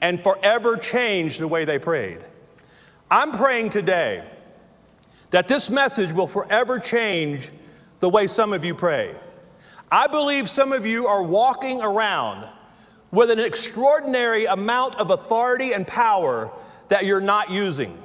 and 0.00 0.20
forever 0.20 0.76
changed 0.76 1.40
the 1.40 1.48
way 1.48 1.64
they 1.64 1.78
prayed. 1.78 2.18
I'm 3.10 3.32
praying 3.32 3.70
today 3.70 4.22
that 5.30 5.48
this 5.48 5.70
message 5.70 6.12
will 6.12 6.26
forever 6.26 6.78
change 6.78 7.50
the 8.00 8.08
way 8.08 8.26
some 8.26 8.52
of 8.52 8.64
you 8.64 8.74
pray. 8.74 9.14
I 9.90 10.06
believe 10.06 10.48
some 10.48 10.72
of 10.72 10.86
you 10.86 11.06
are 11.06 11.22
walking 11.22 11.80
around 11.80 12.46
with 13.10 13.30
an 13.30 13.38
extraordinary 13.38 14.44
amount 14.44 14.96
of 14.96 15.10
authority 15.10 15.72
and 15.72 15.86
power 15.86 16.52
that 16.88 17.04
you're 17.04 17.20
not 17.20 17.50
using. 17.50 18.02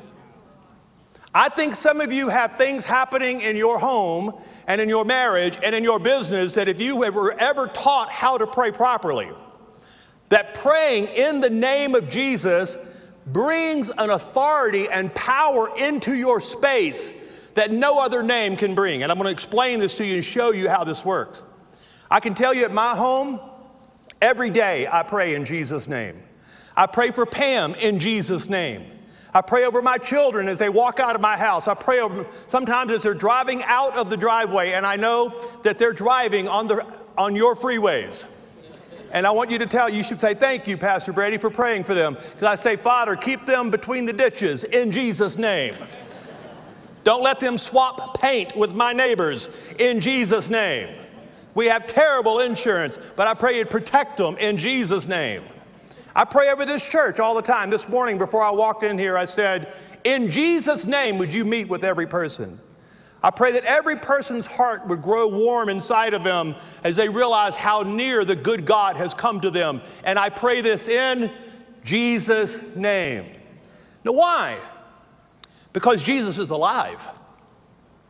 I 1.35 1.49
think 1.49 1.75
some 1.75 1.99
of 1.99 2.11
you 2.11 2.29
have 2.29 2.57
things 2.57 2.85
happening 2.85 3.41
in 3.41 3.57
your 3.57 3.79
home 3.79 4.39
and 4.67 4.79
in 4.79 4.87
your 4.87 5.03
marriage 5.03 5.57
and 5.63 5.73
in 5.73 5.83
your 5.83 5.99
business 5.99 6.53
that 6.53 6.67
if 6.67 6.79
you 6.79 6.95
were 6.95 7.33
ever 7.33 7.67
taught 7.67 8.11
how 8.11 8.37
to 8.37 8.45
pray 8.45 8.71
properly, 8.71 9.29
that 10.29 10.53
praying 10.53 11.07
in 11.07 11.41
the 11.41 11.49
name 11.49 11.95
of 11.95 12.07
Jesus 12.07 12.77
brings 13.25 13.89
an 13.89 14.09
authority 14.09 14.89
and 14.89 15.13
power 15.15 15.75
into 15.77 16.13
your 16.13 16.39
space 16.39 17.11
that 17.55 17.71
no 17.71 17.99
other 17.99 18.23
name 18.23 18.55
can 18.55 18.75
bring. 18.75 19.03
And 19.03 19.11
I'm 19.11 19.17
going 19.17 19.27
to 19.27 19.31
explain 19.31 19.79
this 19.79 19.95
to 19.95 20.05
you 20.05 20.15
and 20.15 20.25
show 20.25 20.51
you 20.51 20.69
how 20.69 20.83
this 20.83 21.05
works. 21.05 21.41
I 22.09 22.19
can 22.19 22.35
tell 22.35 22.53
you 22.53 22.63
at 22.63 22.71
my 22.71 22.95
home, 22.95 23.39
every 24.21 24.49
day 24.49 24.87
I 24.91 25.03
pray 25.03 25.35
in 25.35 25.45
Jesus' 25.45 25.87
name. 25.87 26.21
I 26.75 26.87
pray 26.87 27.11
for 27.11 27.25
Pam 27.25 27.75
in 27.75 27.99
Jesus' 27.99 28.49
name. 28.49 28.85
I 29.33 29.41
pray 29.41 29.65
over 29.65 29.81
my 29.81 29.97
children 29.97 30.47
as 30.47 30.59
they 30.59 30.69
walk 30.69 30.99
out 30.99 31.15
of 31.15 31.21
my 31.21 31.37
house. 31.37 31.67
I 31.67 31.73
pray 31.73 31.99
over 31.99 32.23
them 32.23 32.25
sometimes 32.47 32.91
as 32.91 33.01
they're 33.01 33.15
driving 33.15 33.63
out 33.63 33.97
of 33.97 34.09
the 34.09 34.17
driveway, 34.17 34.73
and 34.73 34.85
I 34.85 34.95
know 34.95 35.33
that 35.63 35.79
they're 35.79 35.93
driving 35.93 36.47
on, 36.47 36.67
the, 36.67 36.85
on 37.17 37.35
your 37.35 37.55
freeways. 37.55 38.25
And 39.11 39.27
I 39.27 39.31
want 39.31 39.51
you 39.51 39.59
to 39.59 39.67
tell, 39.67 39.89
you 39.89 40.03
should 40.03 40.19
say, 40.19 40.33
Thank 40.33 40.67
you, 40.67 40.77
Pastor 40.77 41.13
Brady, 41.13 41.37
for 41.37 41.49
praying 41.49 41.83
for 41.83 41.93
them. 41.93 42.15
Because 42.15 42.43
I 42.43 42.55
say, 42.55 42.75
Father, 42.75 43.15
keep 43.15 43.45
them 43.45 43.69
between 43.69 44.05
the 44.05 44.13
ditches 44.13 44.63
in 44.63 44.91
Jesus' 44.91 45.37
name. 45.37 45.75
Don't 47.03 47.23
let 47.23 47.39
them 47.39 47.57
swap 47.57 48.19
paint 48.19 48.55
with 48.55 48.73
my 48.73 48.93
neighbors 48.93 49.49
in 49.77 49.99
Jesus' 49.99 50.49
name. 50.49 50.89
We 51.55 51.67
have 51.67 51.85
terrible 51.85 52.39
insurance, 52.39 52.97
but 53.15 53.27
I 53.27 53.33
pray 53.33 53.57
you'd 53.57 53.69
protect 53.69 54.17
them 54.17 54.37
in 54.37 54.57
Jesus' 54.57 55.07
name. 55.07 55.43
I 56.15 56.25
pray 56.25 56.49
over 56.49 56.65
this 56.65 56.85
church 56.87 57.19
all 57.19 57.35
the 57.35 57.41
time. 57.41 57.69
This 57.69 57.89
morning, 57.89 58.17
before 58.17 58.43
I 58.43 58.51
walked 58.51 58.83
in 58.83 58.97
here, 58.97 59.17
I 59.17 59.25
said, 59.25 59.73
In 60.03 60.29
Jesus' 60.29 60.85
name, 60.85 61.17
would 61.17 61.33
you 61.33 61.43
meet 61.43 61.67
with 61.67 61.83
every 61.83 62.07
person? 62.07 62.59
I 63.23 63.31
pray 63.31 63.53
that 63.53 63.63
every 63.63 63.95
person's 63.95 64.45
heart 64.45 64.85
would 64.87 65.01
grow 65.01 65.27
warm 65.27 65.69
inside 65.69 66.13
of 66.13 66.23
them 66.23 66.55
as 66.83 66.97
they 66.97 67.07
realize 67.07 67.55
how 67.55 67.81
near 67.81 68.25
the 68.25 68.35
good 68.35 68.65
God 68.65 68.97
has 68.97 69.13
come 69.13 69.39
to 69.41 69.49
them. 69.49 69.81
And 70.03 70.19
I 70.19 70.29
pray 70.29 70.61
this 70.61 70.87
in 70.89 71.31
Jesus' 71.85 72.59
name. 72.75 73.25
Now, 74.03 74.11
why? 74.11 74.59
Because 75.73 76.03
Jesus 76.03 76.37
is 76.37 76.51
alive. 76.51 77.07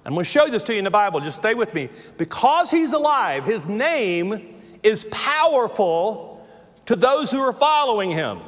I'm 0.05 0.13
going 0.13 0.25
to 0.25 0.29
show 0.29 0.48
this 0.50 0.63
to 0.63 0.74
you 0.74 0.79
in 0.79 0.86
the 0.86 0.91
Bible. 0.91 1.22
Just 1.22 1.38
stay 1.38 1.53
with 1.53 1.74
me. 1.74 1.89
Because 2.17 2.70
he's 2.70 2.91
alive, 2.91 3.46
his 3.46 3.67
name 3.67 4.55
is 4.84 5.05
powerful 5.05 6.46
to 6.86 6.96
those 6.96 7.32
who 7.32 7.39
are 7.39 7.53
following 7.53 8.12
him. 8.12 8.39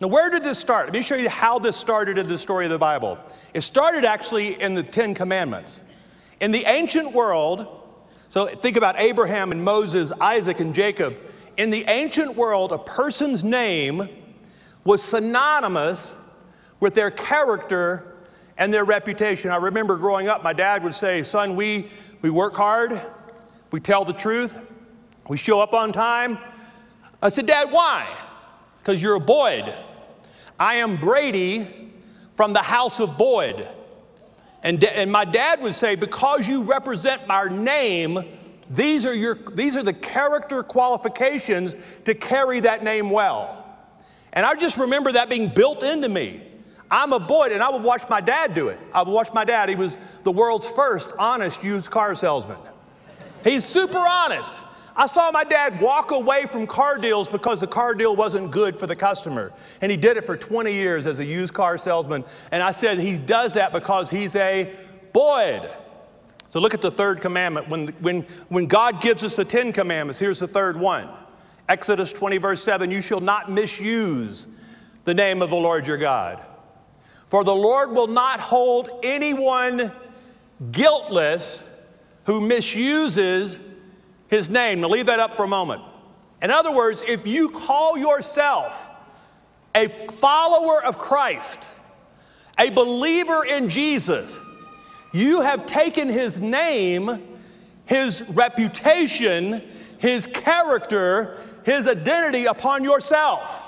Now, 0.00 0.08
where 0.08 0.30
did 0.30 0.42
this 0.42 0.58
start? 0.58 0.86
Let 0.86 0.92
me 0.92 1.00
show 1.00 1.14
you 1.14 1.28
how 1.28 1.58
this 1.58 1.76
started 1.76 2.18
in 2.18 2.28
the 2.28 2.38
story 2.38 2.66
of 2.66 2.70
the 2.70 2.78
Bible. 2.78 3.18
It 3.54 3.62
started 3.62 4.04
actually 4.04 4.60
in 4.60 4.74
the 4.74 4.82
Ten 4.82 5.14
Commandments. 5.14 5.80
In 6.40 6.50
the 6.52 6.64
ancient 6.66 7.12
world, 7.12 7.66
so 8.28 8.46
think 8.46 8.76
about 8.76 8.98
Abraham 8.98 9.50
and 9.52 9.64
Moses, 9.64 10.12
Isaac 10.20 10.60
and 10.60 10.74
Jacob. 10.74 11.16
In 11.56 11.70
the 11.70 11.84
ancient 11.88 12.36
world, 12.36 12.72
a 12.72 12.78
person's 12.78 13.42
name 13.42 14.08
was 14.84 15.02
synonymous 15.02 16.14
with 16.78 16.94
their 16.94 17.10
character 17.10 18.07
and 18.58 18.74
their 18.74 18.84
reputation. 18.84 19.50
I 19.50 19.56
remember 19.56 19.96
growing 19.96 20.28
up, 20.28 20.42
my 20.42 20.52
dad 20.52 20.82
would 20.82 20.94
say, 20.94 21.22
Son, 21.22 21.56
we, 21.56 21.88
we 22.20 22.28
work 22.28 22.54
hard, 22.54 23.00
we 23.70 23.80
tell 23.80 24.04
the 24.04 24.12
truth, 24.12 24.56
we 25.28 25.36
show 25.36 25.60
up 25.60 25.72
on 25.72 25.92
time. 25.92 26.38
I 27.22 27.28
said, 27.28 27.46
Dad, 27.46 27.70
why? 27.70 28.14
Because 28.78 29.00
you're 29.00 29.14
a 29.14 29.20
Boyd. 29.20 29.72
I 30.58 30.76
am 30.76 30.96
Brady 30.96 31.92
from 32.34 32.52
the 32.52 32.62
house 32.62 33.00
of 33.00 33.16
Boyd. 33.16 33.68
And, 34.62 34.82
and 34.82 35.10
my 35.10 35.24
dad 35.24 35.62
would 35.62 35.74
say, 35.74 35.94
because 35.94 36.48
you 36.48 36.62
represent 36.62 37.22
our 37.28 37.48
name, 37.48 38.20
these 38.70 39.06
are, 39.06 39.14
your, 39.14 39.36
these 39.54 39.76
are 39.76 39.84
the 39.84 39.92
character 39.92 40.64
qualifications 40.64 41.76
to 42.06 42.14
carry 42.14 42.60
that 42.60 42.82
name 42.82 43.10
well. 43.10 43.64
And 44.32 44.44
I 44.44 44.54
just 44.56 44.76
remember 44.76 45.12
that 45.12 45.28
being 45.28 45.48
built 45.48 45.82
into 45.82 46.08
me. 46.08 46.42
I'm 46.90 47.12
a 47.12 47.20
Boyd, 47.20 47.52
and 47.52 47.62
I 47.62 47.70
would 47.70 47.82
watch 47.82 48.08
my 48.08 48.20
dad 48.20 48.54
do 48.54 48.68
it. 48.68 48.78
I 48.92 49.02
would 49.02 49.12
watch 49.12 49.32
my 49.32 49.44
dad. 49.44 49.68
He 49.68 49.74
was 49.74 49.98
the 50.24 50.32
world's 50.32 50.66
first 50.66 51.12
honest 51.18 51.62
used 51.62 51.90
car 51.90 52.14
salesman. 52.14 52.58
He's 53.44 53.64
super 53.64 53.98
honest. 53.98 54.64
I 54.96 55.06
saw 55.06 55.30
my 55.30 55.44
dad 55.44 55.80
walk 55.80 56.10
away 56.10 56.46
from 56.46 56.66
car 56.66 56.98
deals 56.98 57.28
because 57.28 57.60
the 57.60 57.68
car 57.68 57.94
deal 57.94 58.16
wasn't 58.16 58.50
good 58.50 58.76
for 58.76 58.88
the 58.88 58.96
customer. 58.96 59.52
And 59.80 59.92
he 59.92 59.96
did 59.96 60.16
it 60.16 60.24
for 60.24 60.36
20 60.36 60.72
years 60.72 61.06
as 61.06 61.20
a 61.20 61.24
used 61.24 61.54
car 61.54 61.78
salesman. 61.78 62.24
And 62.50 62.62
I 62.62 62.72
said 62.72 62.98
he 62.98 63.16
does 63.16 63.54
that 63.54 63.72
because 63.72 64.10
he's 64.10 64.34
a 64.34 64.74
Boyd. 65.12 65.70
So 66.48 66.58
look 66.58 66.74
at 66.74 66.80
the 66.80 66.90
third 66.90 67.20
commandment. 67.20 67.68
When, 67.68 67.88
when, 68.00 68.22
when 68.48 68.66
God 68.66 69.00
gives 69.00 69.22
us 69.22 69.36
the 69.36 69.44
Ten 69.44 69.72
Commandments, 69.72 70.18
here's 70.18 70.40
the 70.40 70.48
third 70.48 70.76
one 70.76 71.08
Exodus 71.68 72.12
20, 72.12 72.38
verse 72.38 72.64
7 72.64 72.90
You 72.90 73.00
shall 73.00 73.20
not 73.20 73.52
misuse 73.52 74.48
the 75.04 75.14
name 75.14 75.42
of 75.42 75.50
the 75.50 75.56
Lord 75.56 75.86
your 75.86 75.98
God. 75.98 76.42
For 77.28 77.44
the 77.44 77.54
Lord 77.54 77.92
will 77.92 78.06
not 78.06 78.40
hold 78.40 78.90
anyone 79.02 79.92
guiltless 80.72 81.62
who 82.24 82.40
misuses 82.40 83.58
his 84.28 84.48
name. 84.50 84.80
Now, 84.80 84.88
leave 84.88 85.06
that 85.06 85.20
up 85.20 85.34
for 85.34 85.44
a 85.44 85.48
moment. 85.48 85.82
In 86.40 86.50
other 86.50 86.70
words, 86.70 87.04
if 87.06 87.26
you 87.26 87.50
call 87.50 87.98
yourself 87.98 88.88
a 89.74 89.88
follower 89.88 90.82
of 90.82 90.98
Christ, 90.98 91.68
a 92.58 92.70
believer 92.70 93.44
in 93.44 93.68
Jesus, 93.68 94.38
you 95.12 95.40
have 95.40 95.66
taken 95.66 96.08
his 96.08 96.40
name, 96.40 97.22
his 97.86 98.22
reputation, 98.28 99.62
his 99.98 100.26
character, 100.26 101.36
his 101.64 101.86
identity 101.86 102.46
upon 102.46 102.84
yourself. 102.84 103.67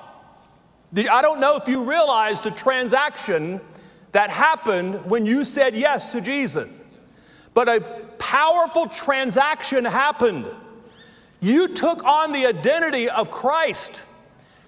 I 0.93 1.23
don't 1.23 1.41
know 1.41 1.57
if 1.57 1.69
you 1.69 1.85
realize 1.85 2.41
the 2.41 2.51
transaction 2.51 3.61
that 4.13 4.31
happened 4.31 5.07
when 5.07 5.25
you 5.25 5.45
said 5.45 5.77
yes 5.77 6.13
to 6.13 6.21
Jesus. 6.21 6.83
But 7.55 7.69
a 7.69 7.81
powerful 8.19 8.87
transaction 8.87 9.85
happened. 9.85 10.47
You 11.41 11.69
took 11.69 12.05
on 12.05 12.33
the 12.33 12.47
identity 12.47 13.09
of 13.09 13.31
Christ. 13.31 14.05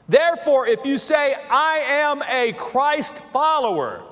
Therefore, 0.08 0.66
if 0.66 0.84
you 0.84 0.98
say, 0.98 1.36
I 1.50 1.78
am 1.78 2.22
a 2.28 2.52
Christ 2.52 3.18
follower, 3.32 4.02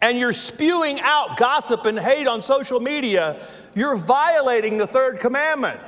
and 0.00 0.18
you're 0.18 0.32
spewing 0.32 1.00
out 1.00 1.36
gossip 1.36 1.84
and 1.84 1.98
hate 1.98 2.26
on 2.26 2.42
social 2.42 2.80
media, 2.80 3.40
you're 3.74 3.96
violating 3.96 4.76
the 4.76 4.86
third 4.86 5.20
commandment. 5.20 5.80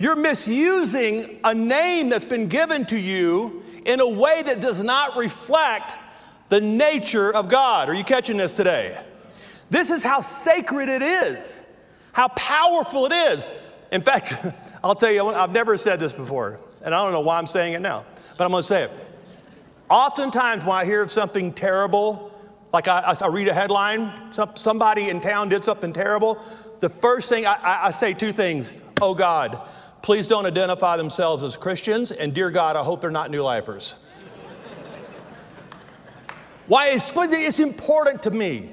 You're 0.00 0.16
misusing 0.16 1.40
a 1.44 1.54
name 1.54 2.08
that's 2.08 2.24
been 2.24 2.48
given 2.48 2.86
to 2.86 2.98
you 2.98 3.62
in 3.84 4.00
a 4.00 4.08
way 4.08 4.42
that 4.42 4.58
does 4.58 4.82
not 4.82 5.18
reflect 5.18 5.94
the 6.48 6.58
nature 6.58 7.30
of 7.30 7.50
God. 7.50 7.90
Are 7.90 7.94
you 7.94 8.02
catching 8.02 8.38
this 8.38 8.56
today? 8.56 8.98
This 9.68 9.90
is 9.90 10.02
how 10.02 10.22
sacred 10.22 10.88
it 10.88 11.02
is, 11.02 11.60
how 12.12 12.28
powerful 12.28 13.04
it 13.04 13.12
is. 13.12 13.44
In 13.92 14.00
fact, 14.00 14.34
I'll 14.82 14.94
tell 14.94 15.12
you, 15.12 15.28
I've 15.28 15.52
never 15.52 15.76
said 15.76 16.00
this 16.00 16.14
before, 16.14 16.60
and 16.80 16.94
I 16.94 17.04
don't 17.04 17.12
know 17.12 17.20
why 17.20 17.36
I'm 17.36 17.46
saying 17.46 17.74
it 17.74 17.82
now, 17.82 18.06
but 18.38 18.44
I'm 18.44 18.52
going 18.52 18.62
to 18.62 18.66
say 18.66 18.84
it. 18.84 18.90
Oftentimes, 19.90 20.64
when 20.64 20.78
I 20.78 20.86
hear 20.86 21.02
of 21.02 21.10
something 21.10 21.52
terrible, 21.52 22.32
like 22.72 22.88
I, 22.88 23.14
I 23.20 23.26
read 23.26 23.48
a 23.48 23.54
headline, 23.54 24.32
some, 24.32 24.56
somebody 24.56 25.10
in 25.10 25.20
town 25.20 25.50
did 25.50 25.62
something 25.62 25.92
terrible, 25.92 26.42
the 26.80 26.88
first 26.88 27.28
thing 27.28 27.44
I, 27.44 27.88
I 27.88 27.90
say 27.90 28.14
two 28.14 28.32
things 28.32 28.72
Oh 29.02 29.14
God, 29.14 29.58
please 30.02 30.26
don't 30.26 30.46
identify 30.46 30.96
themselves 30.96 31.42
as 31.42 31.56
Christians, 31.56 32.10
and 32.10 32.34
dear 32.34 32.50
God, 32.50 32.76
I 32.76 32.82
hope 32.82 33.00
they're 33.00 33.10
not 33.10 33.30
new 33.30 33.42
lifers. 33.42 33.94
Why? 36.66 36.90
It's, 36.90 37.58
important 37.58 38.22
to 38.22 38.30
me 38.30 38.72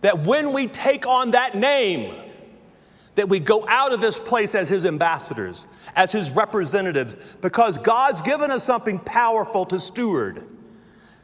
that 0.00 0.24
when 0.24 0.52
we 0.52 0.66
take 0.66 1.06
on 1.06 1.32
that 1.32 1.54
name, 1.54 2.14
that 3.16 3.28
we 3.28 3.38
go 3.38 3.68
out 3.68 3.92
of 3.92 4.00
this 4.00 4.18
place 4.18 4.54
as 4.54 4.68
his 4.68 4.84
ambassadors, 4.84 5.66
as 5.94 6.10
his 6.10 6.30
representatives, 6.30 7.36
because 7.42 7.76
God's 7.76 8.22
given 8.22 8.50
us 8.50 8.64
something 8.64 8.98
powerful 9.00 9.66
to 9.66 9.78
steward, 9.78 10.46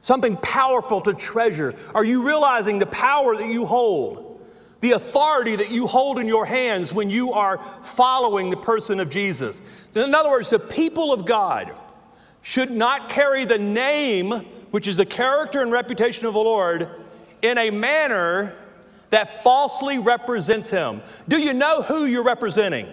something 0.00 0.36
powerful 0.36 1.00
to 1.00 1.14
treasure. 1.14 1.74
Are 1.94 2.04
you 2.04 2.26
realizing 2.26 2.78
the 2.78 2.86
power 2.86 3.36
that 3.36 3.48
you 3.48 3.64
hold? 3.64 4.23
The 4.84 4.92
authority 4.92 5.56
that 5.56 5.70
you 5.70 5.86
hold 5.86 6.18
in 6.18 6.28
your 6.28 6.44
hands 6.44 6.92
when 6.92 7.08
you 7.08 7.32
are 7.32 7.56
following 7.84 8.50
the 8.50 8.58
person 8.58 9.00
of 9.00 9.08
Jesus. 9.08 9.62
In 9.94 10.14
other 10.14 10.28
words, 10.28 10.50
the 10.50 10.58
people 10.58 11.10
of 11.10 11.24
God 11.24 11.74
should 12.42 12.70
not 12.70 13.08
carry 13.08 13.46
the 13.46 13.56
name, 13.56 14.30
which 14.72 14.86
is 14.86 14.98
the 14.98 15.06
character 15.06 15.60
and 15.60 15.72
reputation 15.72 16.26
of 16.26 16.34
the 16.34 16.38
Lord, 16.38 16.90
in 17.40 17.56
a 17.56 17.70
manner 17.70 18.54
that 19.08 19.42
falsely 19.42 19.96
represents 19.96 20.68
him. 20.68 21.00
Do 21.28 21.38
you 21.38 21.54
know 21.54 21.80
who 21.80 22.04
you're 22.04 22.22
representing? 22.22 22.86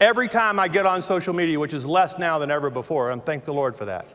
Every 0.00 0.26
time 0.26 0.58
I 0.58 0.68
get 0.68 0.86
on 0.86 1.02
social 1.02 1.34
media, 1.34 1.60
which 1.60 1.74
is 1.74 1.84
less 1.84 2.16
now 2.16 2.38
than 2.38 2.50
ever 2.50 2.70
before, 2.70 3.10
and 3.10 3.22
thank 3.22 3.44
the 3.44 3.52
Lord 3.52 3.76
for 3.76 3.84
that, 3.84 4.08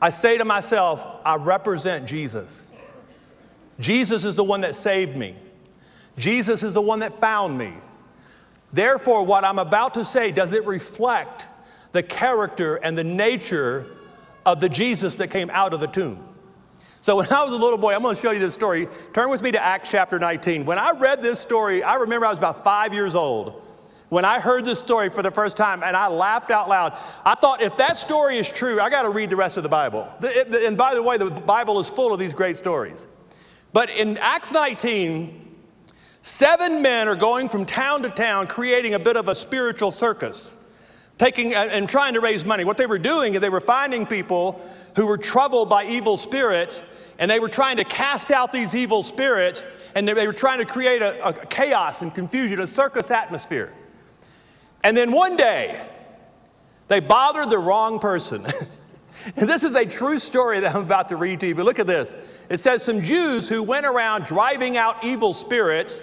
I 0.00 0.10
say 0.10 0.38
to 0.38 0.44
myself, 0.44 1.04
I 1.24 1.34
represent 1.34 2.06
Jesus. 2.06 2.62
Jesus 3.80 4.24
is 4.24 4.36
the 4.36 4.44
one 4.44 4.60
that 4.60 4.76
saved 4.76 5.16
me. 5.16 5.34
Jesus 6.16 6.62
is 6.62 6.74
the 6.74 6.80
one 6.80 7.00
that 7.00 7.14
found 7.14 7.56
me. 7.58 7.74
Therefore, 8.72 9.24
what 9.24 9.44
I'm 9.44 9.58
about 9.58 9.94
to 9.94 10.04
say, 10.04 10.32
does 10.32 10.52
it 10.52 10.66
reflect 10.66 11.46
the 11.92 12.02
character 12.02 12.76
and 12.76 12.96
the 12.96 13.04
nature 13.04 13.86
of 14.44 14.60
the 14.60 14.68
Jesus 14.68 15.16
that 15.16 15.28
came 15.28 15.50
out 15.50 15.72
of 15.72 15.80
the 15.80 15.86
tomb? 15.86 16.22
So 17.00 17.16
when 17.16 17.32
I 17.32 17.44
was 17.44 17.52
a 17.52 17.56
little 17.56 17.78
boy, 17.78 17.94
I'm 17.94 18.02
going 18.02 18.16
to 18.16 18.20
show 18.20 18.32
you 18.32 18.40
this 18.40 18.54
story. 18.54 18.88
Turn 19.12 19.30
with 19.30 19.40
me 19.40 19.52
to 19.52 19.62
Acts 19.62 19.90
chapter 19.90 20.18
19. 20.18 20.64
When 20.66 20.78
I 20.78 20.90
read 20.90 21.22
this 21.22 21.38
story, 21.38 21.82
I 21.82 21.96
remember 21.96 22.26
I 22.26 22.30
was 22.30 22.38
about 22.38 22.64
five 22.64 22.92
years 22.92 23.14
old 23.14 23.62
when 24.08 24.24
I 24.24 24.40
heard 24.40 24.64
this 24.64 24.78
story 24.78 25.10
for 25.10 25.22
the 25.22 25.30
first 25.30 25.56
time 25.56 25.82
and 25.82 25.96
I 25.96 26.08
laughed 26.08 26.50
out 26.50 26.68
loud. 26.68 26.98
I 27.24 27.34
thought, 27.34 27.62
if 27.62 27.76
that 27.76 27.96
story 27.96 28.38
is 28.38 28.48
true, 28.48 28.80
I 28.80 28.90
got 28.90 29.02
to 29.02 29.10
read 29.10 29.30
the 29.30 29.36
rest 29.36 29.56
of 29.56 29.62
the 29.62 29.68
Bible. 29.68 30.08
And 30.22 30.76
by 30.76 30.94
the 30.94 31.02
way, 31.02 31.16
the 31.16 31.30
Bible 31.30 31.78
is 31.78 31.88
full 31.88 32.12
of 32.12 32.18
these 32.18 32.34
great 32.34 32.56
stories. 32.56 33.06
But 33.72 33.90
in 33.90 34.18
Acts 34.18 34.50
19, 34.50 35.45
seven 36.26 36.82
men 36.82 37.06
are 37.06 37.14
going 37.14 37.48
from 37.48 37.64
town 37.64 38.02
to 38.02 38.10
town 38.10 38.48
creating 38.48 38.94
a 38.94 38.98
bit 38.98 39.16
of 39.16 39.28
a 39.28 39.34
spiritual 39.34 39.92
circus 39.92 40.56
taking 41.18 41.54
uh, 41.54 41.68
and 41.70 41.88
trying 41.88 42.14
to 42.14 42.20
raise 42.20 42.44
money. 42.44 42.64
What 42.64 42.76
they 42.76 42.86
were 42.86 42.98
doing 42.98 43.34
is 43.34 43.40
they 43.40 43.48
were 43.48 43.60
finding 43.60 44.06
people 44.06 44.60
who 44.96 45.06
were 45.06 45.16
troubled 45.16 45.70
by 45.70 45.86
evil 45.86 46.16
spirits 46.16 46.82
and 47.18 47.30
they 47.30 47.40
were 47.40 47.48
trying 47.48 47.76
to 47.76 47.84
cast 47.84 48.30
out 48.30 48.52
these 48.52 48.74
evil 48.74 49.02
spirits, 49.02 49.64
and 49.94 50.06
they 50.06 50.26
were 50.26 50.32
trying 50.32 50.58
to 50.58 50.66
create 50.66 51.00
a, 51.00 51.28
a 51.28 51.32
chaos 51.32 52.02
and 52.02 52.14
confusion, 52.14 52.60
a 52.60 52.66
circus 52.66 53.10
atmosphere. 53.10 53.72
And 54.84 54.94
then 54.94 55.12
one 55.12 55.36
day, 55.36 55.82
they 56.88 57.00
bothered 57.00 57.48
the 57.48 57.58
wrong 57.58 57.98
person. 57.98 58.46
and 59.36 59.48
this 59.48 59.64
is 59.64 59.74
a 59.74 59.86
true 59.86 60.18
story 60.18 60.60
that 60.60 60.74
I'm 60.74 60.82
about 60.82 61.08
to 61.08 61.16
read 61.16 61.40
to 61.40 61.46
you, 61.46 61.54
but 61.54 61.64
look 61.64 61.78
at 61.78 61.86
this. 61.86 62.12
It 62.50 62.58
says 62.58 62.82
some 62.82 63.00
Jews 63.00 63.48
who 63.48 63.62
went 63.62 63.86
around 63.86 64.26
driving 64.26 64.76
out 64.76 65.02
evil 65.02 65.32
spirits 65.32 66.02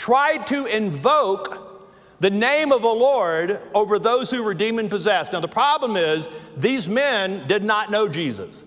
tried 0.00 0.46
to 0.46 0.64
invoke 0.64 1.92
the 2.20 2.30
name 2.30 2.72
of 2.72 2.80
the 2.80 2.88
Lord 2.88 3.60
over 3.74 3.98
those 3.98 4.30
who 4.30 4.42
were 4.42 4.54
demon 4.54 4.88
possessed. 4.88 5.34
Now, 5.34 5.40
the 5.40 5.46
problem 5.46 5.94
is, 5.94 6.26
these 6.56 6.88
men 6.88 7.46
did 7.46 7.62
not 7.62 7.90
know 7.90 8.08
Jesus. 8.08 8.64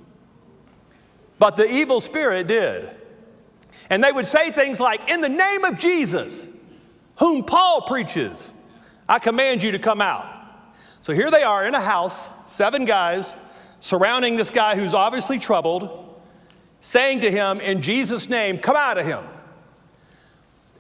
But 1.40 1.58
the 1.58 1.68
evil 1.68 2.02
spirit 2.02 2.46
did. 2.46 2.92
And 3.90 4.04
they 4.04 4.12
would 4.12 4.28
say 4.28 4.52
things 4.52 4.80
like, 4.80 5.10
In 5.10 5.22
the 5.22 5.30
name 5.30 5.63
of 5.63 5.80
Jesus, 5.80 6.40
whom 7.18 7.44
Paul 7.44 7.82
preaches, 7.82 8.48
I 9.10 9.18
command 9.18 9.63
you 9.63 9.72
to 9.72 9.80
come 9.80 10.02
out. 10.02 10.28
So 11.02 11.13
here 11.13 11.32
they 11.32 11.42
are 11.42 11.66
in 11.66 11.74
a 11.74 11.82
house, 11.82 12.30
seven 12.46 12.86
guys, 12.86 13.34
surrounding 13.80 14.36
this 14.36 14.52
guy 14.52 14.75
who's 14.75 14.94
obviously 14.94 15.40
troubled, 15.40 16.22
saying 16.82 17.22
to 17.22 17.32
him, 17.32 17.60
In 17.60 17.82
Jesus' 17.82 18.30
name, 18.30 18.60
come 18.60 18.75
out 18.75 19.00
of 19.00 19.08
him. 19.08 19.24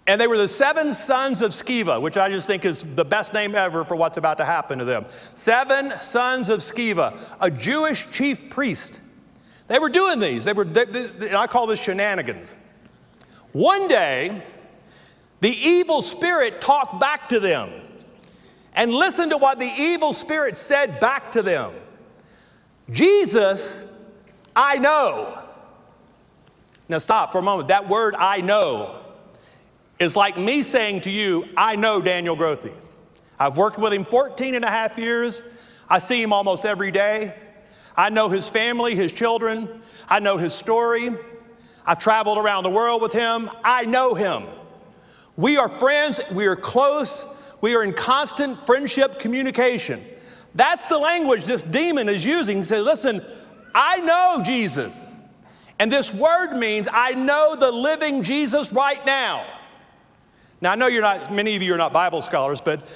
And 0.05 0.19
they 0.19 0.27
were 0.27 0.37
the 0.37 0.49
seven 0.49 0.93
sons 0.93 1.41
of 1.41 1.51
Sceva, 1.51 2.01
which 2.01 2.17
I 2.17 2.29
just 2.29 2.45
think 2.45 2.65
is 2.65 2.83
the 2.83 3.05
best 3.05 3.33
name 3.33 3.55
ever 3.55 3.85
for 3.85 3.95
what's 3.95 4.17
about 4.17 4.37
to 4.37 4.45
happen 4.45 4.79
to 4.79 4.85
them. 4.85 5.05
Seven 5.33 5.93
sons 6.01 6.49
of 6.49 6.59
Sceva, 6.59 7.17
a 7.39 7.49
Jewish 7.49 8.09
chief 8.11 8.49
priest. 8.49 8.99
They 9.67 9.79
were 9.79 9.89
doing 9.89 10.19
these. 10.19 10.43
They 10.43 10.51
were, 10.51 10.65
they, 10.65 10.85
they, 10.85 11.33
I 11.33 11.47
call 11.47 11.67
this 11.67 11.81
shenanigans. 11.81 12.53
One 13.53 13.87
day, 13.87 14.43
the 15.39 15.49
evil 15.49 16.01
spirit 16.01 16.59
talked 16.59 16.99
back 16.99 17.29
to 17.29 17.39
them. 17.39 17.69
And 18.73 18.91
listen 18.91 19.29
to 19.29 19.37
what 19.37 19.59
the 19.59 19.71
evil 19.77 20.13
spirit 20.13 20.57
said 20.57 20.99
back 20.99 21.33
to 21.33 21.41
them 21.43 21.73
Jesus, 22.91 23.71
I 24.55 24.77
know. 24.79 25.39
Now, 26.89 26.97
stop 26.97 27.31
for 27.31 27.37
a 27.37 27.41
moment. 27.41 27.69
That 27.69 27.87
word, 27.87 28.13
I 28.17 28.41
know, 28.41 29.02
is 29.99 30.15
like 30.15 30.37
me 30.37 30.61
saying 30.61 31.01
to 31.01 31.11
you, 31.11 31.47
I 31.55 31.75
know 31.75 32.01
Daniel 32.01 32.35
Grothe. 32.35 32.71
I've 33.39 33.57
worked 33.57 33.77
with 33.77 33.93
him 33.93 34.05
14 34.05 34.55
and 34.55 34.65
a 34.65 34.69
half 34.69 34.97
years. 34.97 35.41
I 35.89 35.99
see 35.99 36.21
him 36.21 36.33
almost 36.33 36.65
every 36.65 36.91
day. 36.91 37.35
I 37.95 38.09
know 38.09 38.29
his 38.29 38.49
family, 38.49 38.95
his 38.95 39.11
children. 39.11 39.81
I 40.09 40.19
know 40.19 40.37
his 40.37 40.53
story. 40.53 41.11
I've 41.85 41.99
traveled 41.99 42.37
around 42.37 42.63
the 42.63 42.69
world 42.69 43.01
with 43.01 43.13
him. 43.13 43.49
I 43.63 43.85
know 43.85 44.13
him. 44.13 44.45
We 45.35 45.57
are 45.57 45.69
friends. 45.69 46.19
We 46.31 46.45
are 46.47 46.55
close. 46.55 47.25
We 47.61 47.75
are 47.75 47.83
in 47.83 47.93
constant 47.93 48.61
friendship 48.61 49.19
communication. 49.19 50.03
That's 50.55 50.85
the 50.85 50.97
language 50.97 51.45
this 51.45 51.63
demon 51.63 52.09
is 52.09 52.25
using. 52.25 52.57
He 52.57 52.63
says, 52.63 52.83
Listen, 52.83 53.21
I 53.73 53.99
know 53.99 54.41
Jesus. 54.43 55.05
And 55.79 55.91
this 55.91 56.13
word 56.13 56.55
means 56.55 56.87
I 56.91 57.13
know 57.13 57.55
the 57.55 57.71
living 57.71 58.23
Jesus 58.23 58.71
right 58.71 59.03
now. 59.05 59.45
Now, 60.63 60.71
I 60.71 60.75
know 60.75 60.87
you're 60.87 61.01
not, 61.01 61.33
many 61.33 61.57
of 61.57 61.61
you 61.61 61.73
are 61.73 61.77
not 61.77 61.91
Bible 61.91 62.21
scholars, 62.21 62.61
but 62.61 62.87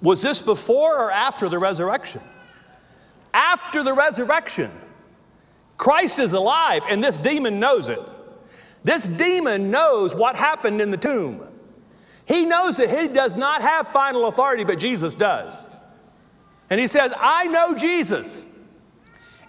was 0.00 0.22
this 0.22 0.40
before 0.40 0.96
or 0.96 1.10
after 1.10 1.50
the 1.50 1.58
resurrection? 1.58 2.22
After 3.34 3.82
the 3.82 3.92
resurrection, 3.92 4.70
Christ 5.76 6.18
is 6.18 6.32
alive, 6.32 6.82
and 6.88 7.04
this 7.04 7.18
demon 7.18 7.60
knows 7.60 7.90
it. 7.90 8.00
This 8.84 9.06
demon 9.06 9.70
knows 9.70 10.14
what 10.14 10.34
happened 10.34 10.80
in 10.80 10.88
the 10.88 10.96
tomb. 10.96 11.46
He 12.24 12.46
knows 12.46 12.78
that 12.78 12.88
he 12.88 13.08
does 13.08 13.36
not 13.36 13.60
have 13.60 13.88
final 13.88 14.24
authority, 14.24 14.64
but 14.64 14.78
Jesus 14.78 15.14
does. 15.14 15.66
And 16.70 16.80
he 16.80 16.86
says, 16.86 17.12
I 17.18 17.48
know 17.48 17.74
Jesus, 17.74 18.40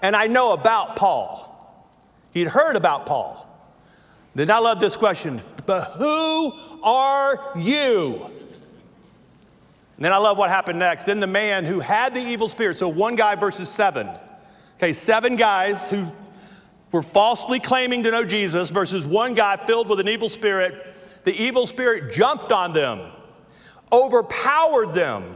and 0.01 0.13
I 0.13 0.27
know 0.27 0.51
about 0.51 0.97
Paul. 0.97 1.87
He'd 2.31 2.49
heard 2.49 2.75
about 2.75 3.05
Paul. 3.05 3.45
Then 4.35 4.51
I 4.51 4.59
love 4.59 4.81
this 4.81 4.97
question 4.97 5.41
but 5.67 5.91
who 5.91 6.53
are 6.81 7.51
you? 7.55 8.31
And 9.97 10.05
then 10.05 10.13
I 10.13 10.17
love 10.17 10.37
what 10.37 10.49
happened 10.49 10.79
next. 10.79 11.03
Then 11.03 11.19
the 11.19 11.27
man 11.27 11.65
who 11.65 11.79
had 11.79 12.13
the 12.13 12.21
evil 12.21 12.49
spirit, 12.49 12.77
so 12.77 12.87
one 12.87 13.15
guy 13.15 13.35
versus 13.35 13.69
seven. 13.69 14.09
Okay, 14.77 14.93
seven 14.93 15.35
guys 15.35 15.85
who 15.87 16.11
were 16.91 17.01
falsely 17.01 17.59
claiming 17.59 18.03
to 18.03 18.11
know 18.11 18.23
Jesus 18.23 18.69
versus 18.69 19.05
one 19.05 19.33
guy 19.33 19.57
filled 19.57 19.89
with 19.89 19.99
an 19.99 20.07
evil 20.07 20.29
spirit. 20.29 20.95
The 21.23 21.33
evil 21.33 21.67
spirit 21.67 22.13
jumped 22.13 22.51
on 22.51 22.73
them, 22.73 23.11
overpowered 23.91 24.93
them. 24.93 25.35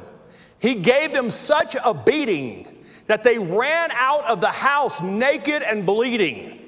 He 0.60 0.76
gave 0.76 1.12
them 1.12 1.32
such 1.32 1.76
a 1.84 1.94
beating 1.94 2.86
that 3.08 3.24
they 3.24 3.38
ran 3.38 3.90
out 3.92 4.26
of 4.26 4.40
the 4.40 4.48
house 4.48 5.02
naked 5.02 5.64
and 5.64 5.86
bleeding. 5.86 6.61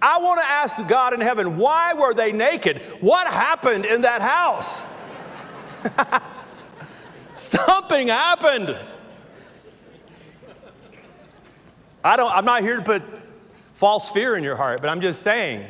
I 0.00 0.18
want 0.18 0.40
to 0.40 0.46
ask 0.46 0.76
God 0.86 1.12
in 1.12 1.20
heaven, 1.20 1.56
why 1.56 1.94
were 1.94 2.14
they 2.14 2.32
naked? 2.32 2.82
What 3.00 3.26
happened 3.26 3.84
in 3.84 4.02
that 4.02 4.22
house? 4.22 4.86
Something 7.34 8.08
happened. 8.08 8.76
I 12.04 12.16
don't, 12.16 12.30
I'm 12.32 12.44
not 12.44 12.62
here 12.62 12.76
to 12.76 12.82
put 12.82 13.02
false 13.74 14.10
fear 14.10 14.36
in 14.36 14.44
your 14.44 14.56
heart, 14.56 14.80
but 14.80 14.88
I'm 14.88 15.00
just 15.00 15.22
saying 15.22 15.66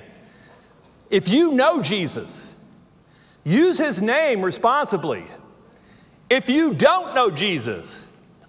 if 1.10 1.28
you 1.28 1.52
know 1.52 1.80
Jesus, 1.80 2.46
use 3.44 3.78
his 3.78 4.02
name 4.02 4.42
responsibly. 4.42 5.24
If 6.28 6.50
you 6.50 6.74
don't 6.74 7.14
know 7.14 7.30
Jesus, 7.30 7.98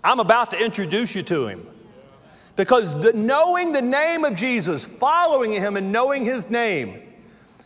I'm 0.04 0.20
about 0.20 0.52
to 0.52 0.64
introduce 0.64 1.16
you 1.16 1.24
to 1.24 1.48
him. 1.48 1.69
Because 2.60 3.00
the, 3.00 3.14
knowing 3.14 3.72
the 3.72 3.82
name 3.82 4.26
of 4.26 4.36
Jesus, 4.36 4.84
following 4.84 5.54
him 5.54 5.78
and 5.78 5.94
knowing 5.94 6.26
his 6.26 6.50
name, 6.50 7.02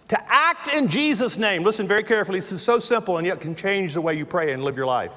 to 0.10 0.32
act 0.32 0.68
in 0.68 0.88
Jesus' 0.88 1.36
name, 1.36 1.64
listen 1.64 1.88
very 1.88 2.04
carefully, 2.04 2.38
this 2.38 2.52
is 2.52 2.62
so 2.62 2.78
simple 2.78 3.18
and 3.18 3.26
yet 3.26 3.40
can 3.40 3.56
change 3.56 3.96
the 3.96 4.02
way 4.02 4.14
you 4.14 4.24
pray 4.24 4.54
and 4.54 4.64
live 4.64 4.78
your 4.78 4.86
life. 4.86 5.14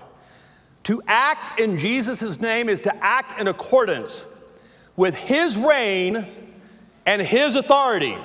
To 0.84 1.02
act 1.06 1.60
in 1.60 1.76
Jesus' 1.76 2.40
name 2.40 2.70
is 2.70 2.80
to 2.80 3.04
act 3.04 3.38
in 3.38 3.48
accordance 3.48 4.24
with 4.96 5.14
his 5.14 5.58
reign 5.58 6.26
and 7.04 7.20
his 7.20 7.54
authority. 7.54 8.16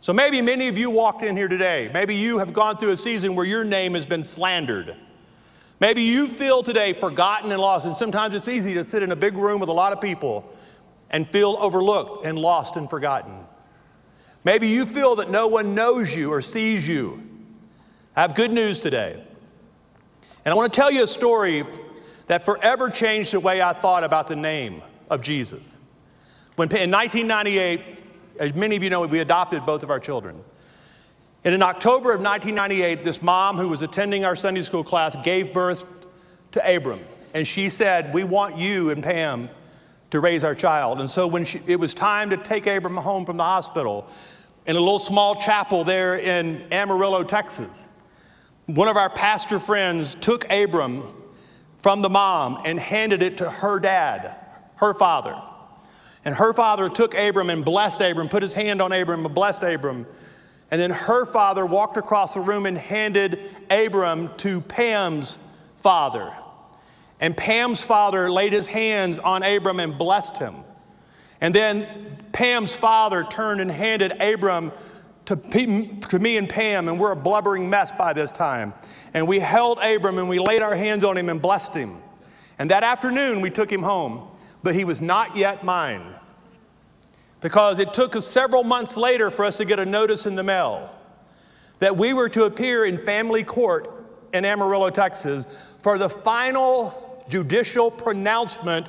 So 0.00 0.12
maybe 0.12 0.42
many 0.42 0.68
of 0.68 0.76
you 0.76 0.90
walked 0.90 1.22
in 1.22 1.34
here 1.34 1.48
today. 1.48 1.90
Maybe 1.94 2.14
you 2.14 2.40
have 2.40 2.52
gone 2.52 2.76
through 2.76 2.90
a 2.90 2.98
season 2.98 3.34
where 3.34 3.46
your 3.46 3.64
name 3.64 3.94
has 3.94 4.04
been 4.04 4.22
slandered. 4.22 4.98
Maybe 5.80 6.02
you 6.02 6.28
feel 6.28 6.62
today 6.62 6.92
forgotten 6.92 7.50
and 7.50 7.60
lost, 7.60 7.86
and 7.86 7.96
sometimes 7.96 8.34
it's 8.34 8.48
easy 8.48 8.74
to 8.74 8.84
sit 8.84 9.02
in 9.02 9.12
a 9.12 9.16
big 9.16 9.34
room 9.34 9.60
with 9.60 9.70
a 9.70 9.72
lot 9.72 9.94
of 9.94 10.00
people 10.00 10.54
and 11.08 11.26
feel 11.26 11.56
overlooked 11.58 12.26
and 12.26 12.38
lost 12.38 12.76
and 12.76 12.88
forgotten. 12.88 13.46
Maybe 14.44 14.68
you 14.68 14.84
feel 14.84 15.16
that 15.16 15.30
no 15.30 15.48
one 15.48 15.74
knows 15.74 16.14
you 16.14 16.32
or 16.32 16.42
sees 16.42 16.86
you. 16.86 17.22
I 18.14 18.20
have 18.20 18.34
good 18.34 18.52
news 18.52 18.80
today. 18.80 19.22
And 20.44 20.52
I 20.52 20.54
want 20.54 20.72
to 20.72 20.76
tell 20.76 20.90
you 20.90 21.02
a 21.02 21.06
story 21.06 21.64
that 22.26 22.44
forever 22.44 22.90
changed 22.90 23.32
the 23.32 23.40
way 23.40 23.60
I 23.62 23.72
thought 23.72 24.04
about 24.04 24.26
the 24.26 24.36
name 24.36 24.82
of 25.08 25.22
Jesus. 25.22 25.76
When 26.56 26.68
in 26.76 26.90
1998, 26.90 27.80
as 28.38 28.54
many 28.54 28.76
of 28.76 28.82
you 28.82 28.90
know, 28.90 29.06
we 29.06 29.20
adopted 29.20 29.64
both 29.64 29.82
of 29.82 29.90
our 29.90 30.00
children. 30.00 30.42
And 31.44 31.54
in 31.54 31.62
October 31.62 32.12
of 32.12 32.20
1998, 32.20 33.02
this 33.02 33.22
mom 33.22 33.56
who 33.56 33.68
was 33.68 33.82
attending 33.82 34.24
our 34.24 34.36
Sunday 34.36 34.62
school 34.62 34.84
class 34.84 35.16
gave 35.24 35.54
birth 35.54 35.84
to 36.52 36.76
Abram. 36.76 37.00
And 37.32 37.46
she 37.46 37.68
said, 37.68 38.12
We 38.12 38.24
want 38.24 38.56
you 38.56 38.90
and 38.90 39.02
Pam 39.02 39.48
to 40.10 40.20
raise 40.20 40.44
our 40.44 40.54
child. 40.54 41.00
And 41.00 41.08
so 41.08 41.26
when 41.26 41.44
she, 41.44 41.60
it 41.66 41.76
was 41.76 41.94
time 41.94 42.30
to 42.30 42.36
take 42.36 42.66
Abram 42.66 42.96
home 42.96 43.24
from 43.24 43.36
the 43.36 43.44
hospital, 43.44 44.08
in 44.66 44.76
a 44.76 44.80
little 44.80 44.98
small 44.98 45.34
chapel 45.40 45.84
there 45.84 46.18
in 46.18 46.66
Amarillo, 46.72 47.24
Texas, 47.24 47.84
one 48.66 48.88
of 48.88 48.96
our 48.96 49.10
pastor 49.10 49.58
friends 49.58 50.14
took 50.16 50.50
Abram 50.50 51.04
from 51.78 52.02
the 52.02 52.10
mom 52.10 52.60
and 52.64 52.78
handed 52.78 53.22
it 53.22 53.38
to 53.38 53.48
her 53.50 53.80
dad, 53.80 54.36
her 54.76 54.92
father. 54.92 55.40
And 56.24 56.34
her 56.34 56.52
father 56.52 56.90
took 56.90 57.14
Abram 57.14 57.48
and 57.48 57.64
blessed 57.64 58.00
Abram, 58.02 58.28
put 58.28 58.42
his 58.42 58.52
hand 58.52 58.82
on 58.82 58.92
Abram 58.92 59.24
and 59.24 59.34
blessed 59.34 59.62
Abram. 59.62 60.06
And 60.70 60.80
then 60.80 60.90
her 60.90 61.26
father 61.26 61.66
walked 61.66 61.96
across 61.96 62.34
the 62.34 62.40
room 62.40 62.64
and 62.64 62.78
handed 62.78 63.40
Abram 63.70 64.30
to 64.38 64.60
Pam's 64.60 65.36
father. 65.76 66.32
And 67.18 67.36
Pam's 67.36 67.82
father 67.82 68.30
laid 68.30 68.52
his 68.52 68.66
hands 68.66 69.18
on 69.18 69.42
Abram 69.42 69.80
and 69.80 69.98
blessed 69.98 70.36
him. 70.36 70.56
And 71.40 71.54
then 71.54 72.18
Pam's 72.32 72.74
father 72.74 73.24
turned 73.24 73.60
and 73.60 73.70
handed 73.70 74.12
Abram 74.20 74.72
to, 75.26 75.36
to 75.36 76.18
me 76.18 76.36
and 76.36 76.48
Pam, 76.48 76.88
and 76.88 76.98
we're 76.98 77.12
a 77.12 77.16
blubbering 77.16 77.68
mess 77.68 77.92
by 77.92 78.12
this 78.12 78.30
time. 78.30 78.74
And 79.14 79.26
we 79.26 79.40
held 79.40 79.78
Abram 79.78 80.18
and 80.18 80.28
we 80.28 80.38
laid 80.38 80.62
our 80.62 80.74
hands 80.74 81.04
on 81.04 81.16
him 81.16 81.28
and 81.28 81.40
blessed 81.42 81.74
him. 81.74 81.98
And 82.58 82.70
that 82.70 82.84
afternoon 82.84 83.40
we 83.40 83.50
took 83.50 83.70
him 83.70 83.82
home, 83.82 84.28
but 84.62 84.74
he 84.74 84.84
was 84.84 85.00
not 85.00 85.36
yet 85.36 85.64
mine 85.64 86.14
because 87.40 87.78
it 87.78 87.94
took 87.94 88.16
us 88.16 88.26
several 88.26 88.64
months 88.64 88.96
later 88.96 89.30
for 89.30 89.44
us 89.44 89.56
to 89.56 89.64
get 89.64 89.78
a 89.78 89.86
notice 89.86 90.26
in 90.26 90.34
the 90.34 90.42
mail 90.42 90.94
that 91.78 91.96
we 91.96 92.12
were 92.12 92.28
to 92.28 92.44
appear 92.44 92.84
in 92.84 92.98
family 92.98 93.42
court 93.42 93.88
in 94.32 94.44
Amarillo, 94.44 94.90
Texas, 94.90 95.46
for 95.80 95.98
the 95.98 96.08
final 96.08 97.24
judicial 97.28 97.90
pronouncement 97.90 98.86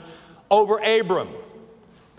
over 0.49 0.77
Abram. 0.79 1.29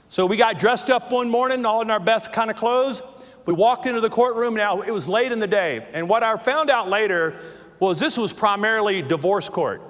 So 0.08 0.26
we 0.26 0.36
got 0.36 0.58
dressed 0.58 0.90
up 0.90 1.10
one 1.10 1.28
morning, 1.28 1.64
all 1.66 1.82
in 1.82 1.90
our 1.90 2.00
best 2.00 2.32
kind 2.32 2.50
of 2.50 2.56
clothes. 2.56 3.02
We 3.44 3.52
walked 3.52 3.86
into 3.86 4.00
the 4.00 4.10
courtroom. 4.10 4.54
Now, 4.54 4.82
it 4.82 4.90
was 4.90 5.08
late 5.08 5.32
in 5.32 5.38
the 5.38 5.46
day. 5.46 5.86
And 5.92 6.08
what 6.08 6.22
I 6.22 6.36
found 6.36 6.70
out 6.70 6.88
later 6.88 7.34
was 7.80 7.98
this 7.98 8.16
was 8.16 8.32
primarily 8.32 9.02
divorce 9.02 9.48
court. 9.48 9.82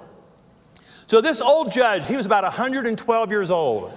So 1.07 1.21
this 1.21 1.41
old 1.41 1.71
judge, 1.71 2.05
he 2.07 2.15
was 2.15 2.25
about 2.25 2.43
112 2.43 3.29
years 3.31 3.51
old. 3.51 3.93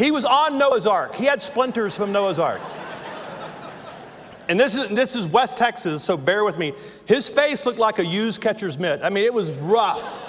He 0.00 0.10
was 0.10 0.24
on 0.24 0.56
Noah's 0.56 0.86
Ark. 0.86 1.14
He 1.14 1.26
had 1.26 1.42
splinters 1.42 1.94
from 1.94 2.10
Noah's 2.10 2.38
Ark. 2.38 2.62
And 4.48 4.58
this 4.58 4.74
is, 4.74 4.88
this 4.88 5.14
is 5.14 5.28
West 5.28 5.58
Texas, 5.58 6.02
so 6.02 6.16
bear 6.16 6.42
with 6.42 6.56
me. 6.56 6.72
His 7.04 7.28
face 7.28 7.66
looked 7.66 7.78
like 7.78 7.98
a 7.98 8.06
used 8.06 8.40
catcher's 8.40 8.78
mitt. 8.78 9.02
I 9.04 9.10
mean, 9.10 9.24
it 9.24 9.34
was 9.34 9.50
rough. 9.52 10.24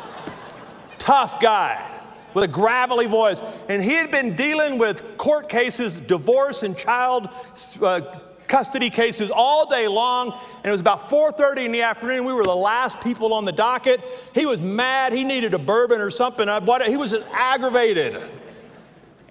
Tough 1.00 1.40
guy. 1.40 1.88
with 2.34 2.44
a 2.44 2.50
gravelly 2.50 3.06
voice. 3.06 3.42
And 3.70 3.82
he 3.82 3.94
had 3.94 4.12
been 4.12 4.36
dealing 4.36 4.78
with 4.78 5.18
court 5.18 5.48
cases, 5.48 5.98
divorce 5.98 6.64
and 6.64 6.78
child 6.78 7.30
uh, 7.82 8.20
custody 8.48 8.90
cases 8.90 9.32
all 9.32 9.70
day 9.70 9.88
long. 9.88 10.34
And 10.34 10.66
it 10.66 10.72
was 10.72 10.82
about 10.82 11.10
4:30 11.10 11.64
in 11.64 11.72
the 11.72 11.84
afternoon. 11.84 12.26
We 12.26 12.34
were 12.34 12.44
the 12.44 12.54
last 12.54 13.00
people 13.00 13.34
on 13.34 13.46
the 13.46 13.54
docket. 13.54 14.02
He 14.34 14.46
was 14.46 14.60
mad. 14.60 15.14
He 15.14 15.24
needed 15.24 15.54
a 15.54 15.60
bourbon 15.60 16.02
or 16.02 16.12
something. 16.12 16.50
He 16.88 16.98
was 16.98 17.14
aggravated. 17.32 18.22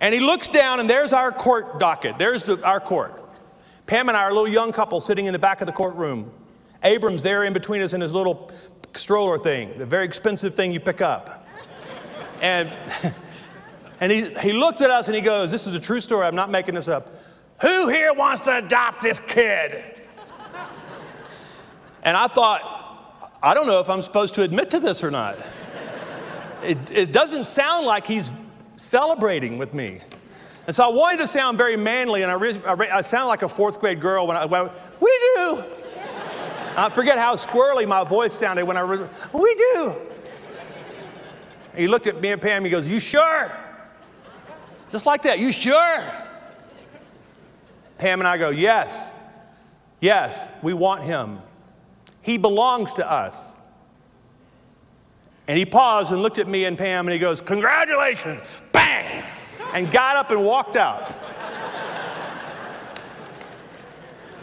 And 0.01 0.15
he 0.15 0.21
looks 0.21 0.49
down, 0.49 0.81
and 0.81 0.89
there's 0.89 1.13
our 1.13 1.31
court 1.31 1.79
docket. 1.79 2.19
There's 2.19 2.43
the, 2.45 2.63
our 2.65 2.81
court. 2.81 3.23
Pam 3.87 4.09
and 4.09 4.17
I 4.17 4.23
are 4.23 4.31
a 4.31 4.35
little 4.35 4.49
young 4.49 4.73
couple 4.73 5.01
sitting 5.01 5.27
in 5.27 5.33
the 5.33 5.39
back 5.39 5.61
of 5.61 5.67
the 5.67 5.73
courtroom. 5.73 6.31
Abram's 6.83 7.23
there 7.23 7.45
in 7.45 7.53
between 7.53 7.83
us 7.83 7.93
in 7.93 8.01
his 8.01 8.15
little 8.15 8.51
stroller 8.95 9.37
thing, 9.37 9.77
the 9.79 9.87
very 9.87 10.05
expensive 10.05 10.55
thing 10.55 10.73
you 10.73 10.81
pick 10.81 11.01
up. 11.01 11.47
And, 12.41 12.73
and 14.01 14.11
he, 14.11 14.33
he 14.41 14.53
looked 14.53 14.81
at 14.81 14.91
us 14.91 15.09
and 15.09 15.15
he 15.15 15.21
goes, 15.21 15.51
This 15.51 15.67
is 15.67 15.75
a 15.75 15.81
true 15.81 16.01
story, 16.01 16.27
I'm 16.27 16.35
not 16.35 16.51
making 16.51 16.75
this 16.75 16.89
up. 16.89 17.09
Who 17.61 17.89
here 17.89 18.15
wants 18.15 18.43
to 18.43 18.57
adopt 18.57 19.03
this 19.03 19.21
kid? 19.21 19.85
And 22.03 22.17
I 22.17 22.29
thought, 22.29 23.39
I 23.43 23.53
don't 23.53 23.67
know 23.67 23.81
if 23.81 23.91
I'm 23.91 24.01
supposed 24.01 24.35
to 24.37 24.43
admit 24.43 24.71
to 24.71 24.81
this 24.81 25.05
or 25.05 25.11
not. 25.11 25.39
It, 26.63 26.91
it 26.91 27.13
doesn't 27.13 27.45
sound 27.45 27.87
like 27.87 28.07
he's 28.07 28.31
celebrating 28.81 29.59
with 29.59 29.75
me. 29.75 30.01
And 30.67 30.75
so 30.75 30.85
I 30.85 30.89
wanted 30.89 31.19
to 31.19 31.27
sound 31.27 31.59
very 31.59 31.77
manly, 31.77 32.23
and 32.23 32.31
I, 32.31 32.35
re- 32.35 32.61
I, 32.65 32.73
re- 32.73 32.91
I 32.91 33.01
sounded 33.03 33.29
like 33.29 33.43
a 33.43 33.49
fourth 33.49 33.81
grade 33.81 34.01
girl 34.01 34.27
when 34.27 34.37
I 34.37 34.45
went, 34.47 34.73
We 35.01 35.19
do. 35.37 35.63
I 36.77 36.89
forget 36.95 37.19
how 37.19 37.35
squirrely 37.35 37.87
my 37.87 38.05
voice 38.05 38.33
sounded 38.33 38.65
when 38.65 38.77
I, 38.77 38.81
re- 38.81 39.09
We 39.33 39.55
do. 39.55 39.95
And 41.73 41.81
he 41.81 41.89
looked 41.89 42.07
at 42.07 42.21
me 42.21 42.31
and 42.31 42.41
Pam, 42.41 42.65
he 42.65 42.71
goes, 42.71 42.89
You 42.89 43.01
sure? 43.01 43.51
Just 44.91 45.07
like 45.07 45.23
that, 45.23 45.39
you 45.39 45.53
sure? 45.53 46.13
Pam 47.99 48.21
and 48.21 48.29
I 48.29 48.39
go, 48.39 48.51
Yes, 48.51 49.15
yes, 50.01 50.49
we 50.63 50.73
want 50.73 51.03
him. 51.03 51.41
He 52.23 52.39
belongs 52.39 52.95
to 52.95 53.11
us. 53.11 53.60
And 55.51 55.59
he 55.59 55.65
paused 55.65 56.13
and 56.13 56.23
looked 56.23 56.39
at 56.39 56.47
me 56.47 56.65
and 56.65 56.79
Pam 56.79 57.09
and 57.09 57.13
he 57.13 57.19
goes, 57.19 57.41
Congratulations! 57.41 58.63
Bang! 58.71 59.25
And 59.75 59.91
got 59.91 60.15
up 60.15 60.31
and 60.31 60.45
walked 60.45 60.77
out. 60.77 61.13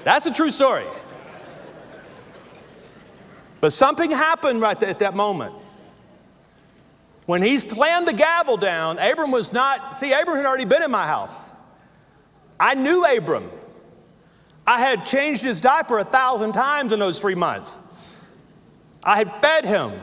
That's 0.03 0.25
a 0.25 0.33
true 0.33 0.51
story. 0.51 0.83
But 3.61 3.71
something 3.71 4.11
happened 4.11 4.59
right 4.59 4.83
at 4.83 4.99
that 4.99 5.15
moment. 5.15 5.55
When 7.25 7.41
he 7.41 7.57
slammed 7.57 8.05
the 8.05 8.11
gavel 8.11 8.57
down, 8.57 8.99
Abram 8.99 9.31
was 9.31 9.53
not, 9.53 9.95
see, 9.95 10.11
Abram 10.11 10.35
had 10.35 10.45
already 10.45 10.65
been 10.65 10.83
in 10.83 10.91
my 10.91 11.07
house. 11.07 11.49
I 12.59 12.75
knew 12.75 13.05
Abram. 13.05 13.49
I 14.67 14.81
had 14.81 15.05
changed 15.05 15.41
his 15.41 15.61
diaper 15.61 15.99
a 15.99 16.03
thousand 16.03 16.51
times 16.51 16.91
in 16.91 16.99
those 16.99 17.21
three 17.21 17.35
months. 17.35 17.73
I 19.05 19.15
had 19.15 19.31
fed 19.35 19.63
him, 19.63 19.93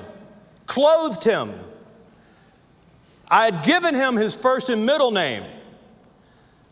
clothed 0.67 1.25
him. 1.25 1.53
I 3.29 3.45
had 3.47 3.65
given 3.65 3.95
him 3.95 4.17
his 4.17 4.35
first 4.35 4.69
and 4.69 4.85
middle 4.85 5.11
name. 5.11 5.45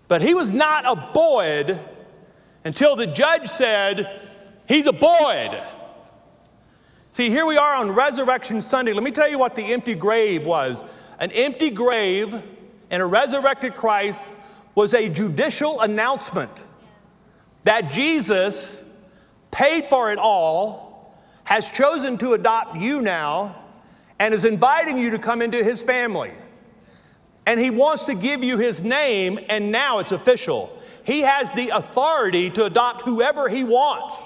But 0.09 0.23
he 0.23 0.35
was 0.35 0.53
not 0.53 0.85
a 0.85 1.11
Boyd 1.13 1.81
until 2.65 2.97
the 2.97 3.07
judge 3.07 3.49
said, 3.49 4.21
He's 4.67 4.87
a 4.87 4.93
Boyd. 4.93 5.63
See, 7.13 7.29
here 7.29 7.45
we 7.45 7.57
are 7.57 7.75
on 7.75 7.91
Resurrection 7.93 8.63
Sunday. 8.63 8.93
Let 8.93 9.03
me 9.03 9.11
tell 9.11 9.29
you 9.29 9.39
what 9.39 9.55
the 9.55 9.73
empty 9.73 9.95
grave 9.95 10.45
was. 10.45 10.83
An 11.19 11.31
empty 11.33 11.71
grave 11.71 12.43
and 12.91 13.03
a 13.03 13.07
resurrected 13.07 13.75
Christ 13.75 14.31
was 14.75 14.95
a 14.95 15.09
judicial 15.09 15.81
announcement 15.81 16.51
that 17.65 17.91
Jesus 17.91 18.83
paid 19.51 19.85
for 19.85 20.11
it 20.11 20.19
all, 20.19 21.15
has 21.45 21.71
chosen 21.71 22.19
to 22.19 22.33
adopt 22.33 22.77
you 22.77 23.03
now, 23.03 23.62
and 24.23 24.33
is 24.33 24.45
inviting 24.45 24.97
you 24.97 25.11
to 25.11 25.19
come 25.19 25.43
into 25.43 25.65
his 25.65 25.83
family. 25.83 26.31
And 27.45 27.59
he 27.59 27.71
wants 27.71 28.05
to 28.05 28.15
give 28.15 28.45
you 28.45 28.57
his 28.57 28.81
name, 28.81 29.41
and 29.49 29.73
now 29.73 29.99
it's 29.99 30.13
official. 30.13 30.73
He 31.05 31.23
has 31.23 31.51
the 31.55 31.71
authority 31.71 32.49
to 32.51 32.65
adopt 32.65 33.03
whoever 33.03 33.49
he 33.49 33.65
wants 33.65 34.23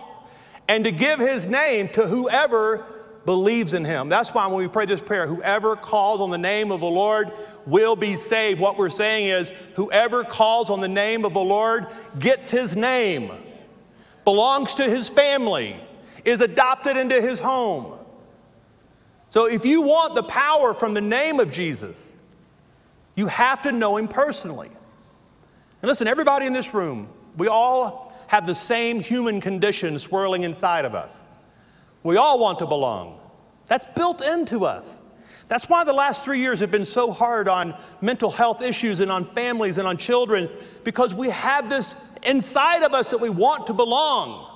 and 0.68 0.84
to 0.84 0.90
give 0.90 1.18
his 1.18 1.46
name 1.46 1.88
to 1.94 2.06
whoever 2.06 2.84
believes 3.24 3.72
in 3.72 3.86
him. 3.86 4.10
That's 4.10 4.34
why 4.34 4.46
when 4.48 4.58
we 4.58 4.68
pray 4.68 4.84
this 4.84 5.00
prayer, 5.00 5.26
whoever 5.26 5.76
calls 5.76 6.20
on 6.20 6.28
the 6.28 6.36
name 6.36 6.72
of 6.72 6.80
the 6.80 6.86
Lord 6.86 7.32
will 7.64 7.96
be 7.96 8.16
saved. 8.16 8.60
What 8.60 8.76
we're 8.76 8.90
saying 8.90 9.28
is, 9.28 9.50
whoever 9.76 10.24
calls 10.24 10.68
on 10.68 10.80
the 10.80 10.88
name 10.88 11.24
of 11.24 11.32
the 11.32 11.40
Lord 11.40 11.86
gets 12.18 12.50
his 12.50 12.76
name, 12.76 13.32
belongs 14.24 14.74
to 14.74 14.84
his 14.84 15.08
family, 15.08 15.74
is 16.22 16.42
adopted 16.42 16.98
into 16.98 17.18
his 17.18 17.40
home. 17.40 17.95
So 19.36 19.44
if 19.44 19.66
you 19.66 19.82
want 19.82 20.14
the 20.14 20.22
power 20.22 20.72
from 20.72 20.94
the 20.94 21.02
name 21.02 21.40
of 21.40 21.52
Jesus, 21.52 22.10
you 23.16 23.26
have 23.26 23.60
to 23.64 23.70
know 23.70 23.98
him 23.98 24.08
personally. 24.08 24.70
And 25.82 25.88
listen, 25.90 26.08
everybody 26.08 26.46
in 26.46 26.54
this 26.54 26.72
room, 26.72 27.10
we 27.36 27.46
all 27.46 28.14
have 28.28 28.46
the 28.46 28.54
same 28.54 28.98
human 28.98 29.42
condition 29.42 29.98
swirling 29.98 30.44
inside 30.44 30.86
of 30.86 30.94
us. 30.94 31.22
We 32.02 32.16
all 32.16 32.38
want 32.38 32.60
to 32.60 32.66
belong. 32.66 33.20
That's 33.66 33.84
built 33.94 34.22
into 34.22 34.64
us. 34.64 34.96
That's 35.48 35.68
why 35.68 35.84
the 35.84 35.92
last 35.92 36.24
three 36.24 36.40
years 36.40 36.60
have 36.60 36.70
been 36.70 36.86
so 36.86 37.10
hard 37.10 37.46
on 37.46 37.76
mental 38.00 38.30
health 38.30 38.62
issues 38.62 39.00
and 39.00 39.12
on 39.12 39.26
families 39.26 39.76
and 39.76 39.86
on 39.86 39.98
children, 39.98 40.48
because 40.82 41.12
we 41.12 41.28
have 41.28 41.68
this 41.68 41.94
inside 42.22 42.82
of 42.84 42.94
us 42.94 43.10
that 43.10 43.20
we 43.20 43.28
want 43.28 43.66
to 43.66 43.74
belong. 43.74 44.55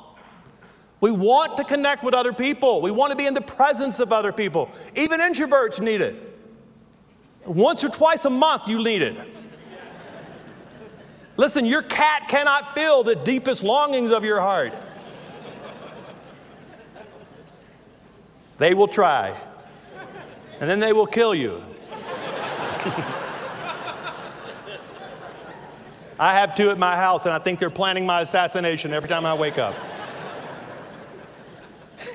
We 1.01 1.11
want 1.11 1.57
to 1.57 1.65
connect 1.65 2.05
with 2.05 2.15
other 2.15 2.33
people. 2.33 2.83
We 2.83 2.91
want 2.91 3.11
to 3.11 3.17
be 3.17 3.27
in 3.27 3.35
the 3.35 3.41
presence 3.41 4.01
of 4.01 4.13
other 4.13 4.33
people. 4.33 4.71
Even 4.95 5.21
introverts 5.21 5.81
need 5.81 6.01
it. 6.03 6.15
Once 7.47 7.83
or 7.83 7.89
twice 7.89 8.27
a 8.27 8.31
month, 8.31 8.69
you 8.69 8.83
need 8.83 9.01
it. 9.03 9.27
Listen, 11.37 11.65
your 11.65 11.81
cat 11.83 12.29
cannot 12.29 12.75
feel 12.75 13.03
the 13.03 13.17
deepest 13.17 13.65
longings 13.65 14.11
of 14.11 14.25
your 14.25 14.41
heart. 14.41 14.75
They 18.59 18.75
will 18.75 18.89
try, 18.89 19.35
and 20.61 20.69
then 20.69 20.81
they 20.81 20.93
will 20.93 21.07
kill 21.07 21.35
you. 21.35 21.63
I 26.19 26.35
have 26.35 26.55
two 26.55 26.69
at 26.69 26.77
my 26.77 26.95
house, 26.95 27.25
and 27.25 27.33
I 27.33 27.39
think 27.39 27.59
they're 27.59 27.71
planning 27.71 28.05
my 28.05 28.21
assassination 28.21 28.93
every 28.93 29.09
time 29.09 29.25
I 29.25 29.33
wake 29.33 29.57
up. 29.57 29.75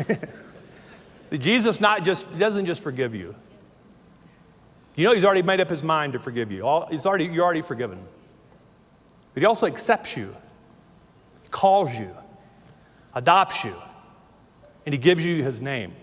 Jesus 1.32 1.80
not 1.80 2.04
just 2.04 2.38
doesn't 2.38 2.66
just 2.66 2.82
forgive 2.82 3.16
you. 3.16 3.36
You 4.96 5.06
know 5.06 5.14
he's 5.14 5.26
already 5.26 5.42
made 5.42 5.60
up 5.60 5.70
his 5.70 5.84
mind 5.84 6.14
to 6.14 6.20
forgive 6.20 6.52
you. 6.52 6.66
All, 6.66 6.88
he's 6.88 7.06
already, 7.06 7.26
you're 7.26 7.44
already 7.44 7.62
forgiven. 7.62 8.00
But 9.36 9.42
He 9.42 9.46
also 9.46 9.68
accepts 9.68 10.18
you, 10.18 10.36
calls 11.52 11.94
you, 11.94 12.10
adopts 13.14 13.64
you, 13.64 13.76
and 14.86 14.94
He 14.94 14.98
gives 14.98 15.24
you 15.24 15.44
His 15.44 15.62
name. 15.62 15.94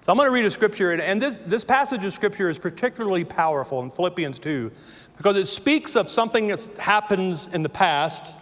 So 0.00 0.10
I'm 0.10 0.16
going 0.16 0.26
to 0.26 0.32
read 0.32 0.46
a 0.46 0.50
scripture, 0.50 0.90
and 0.90 1.20
this, 1.20 1.36
this 1.46 1.64
passage 1.64 2.02
of 2.02 2.14
scripture 2.14 2.48
is 2.48 2.58
particularly 2.58 3.24
powerful 3.24 3.82
in 3.82 3.90
Philippians 3.90 4.38
2 4.38 4.72
because 5.18 5.36
it 5.36 5.44
speaks 5.44 5.96
of 5.96 6.08
something 6.08 6.46
that 6.48 6.66
happens 6.78 7.46
in 7.52 7.62
the 7.62 7.68
past 7.68 8.32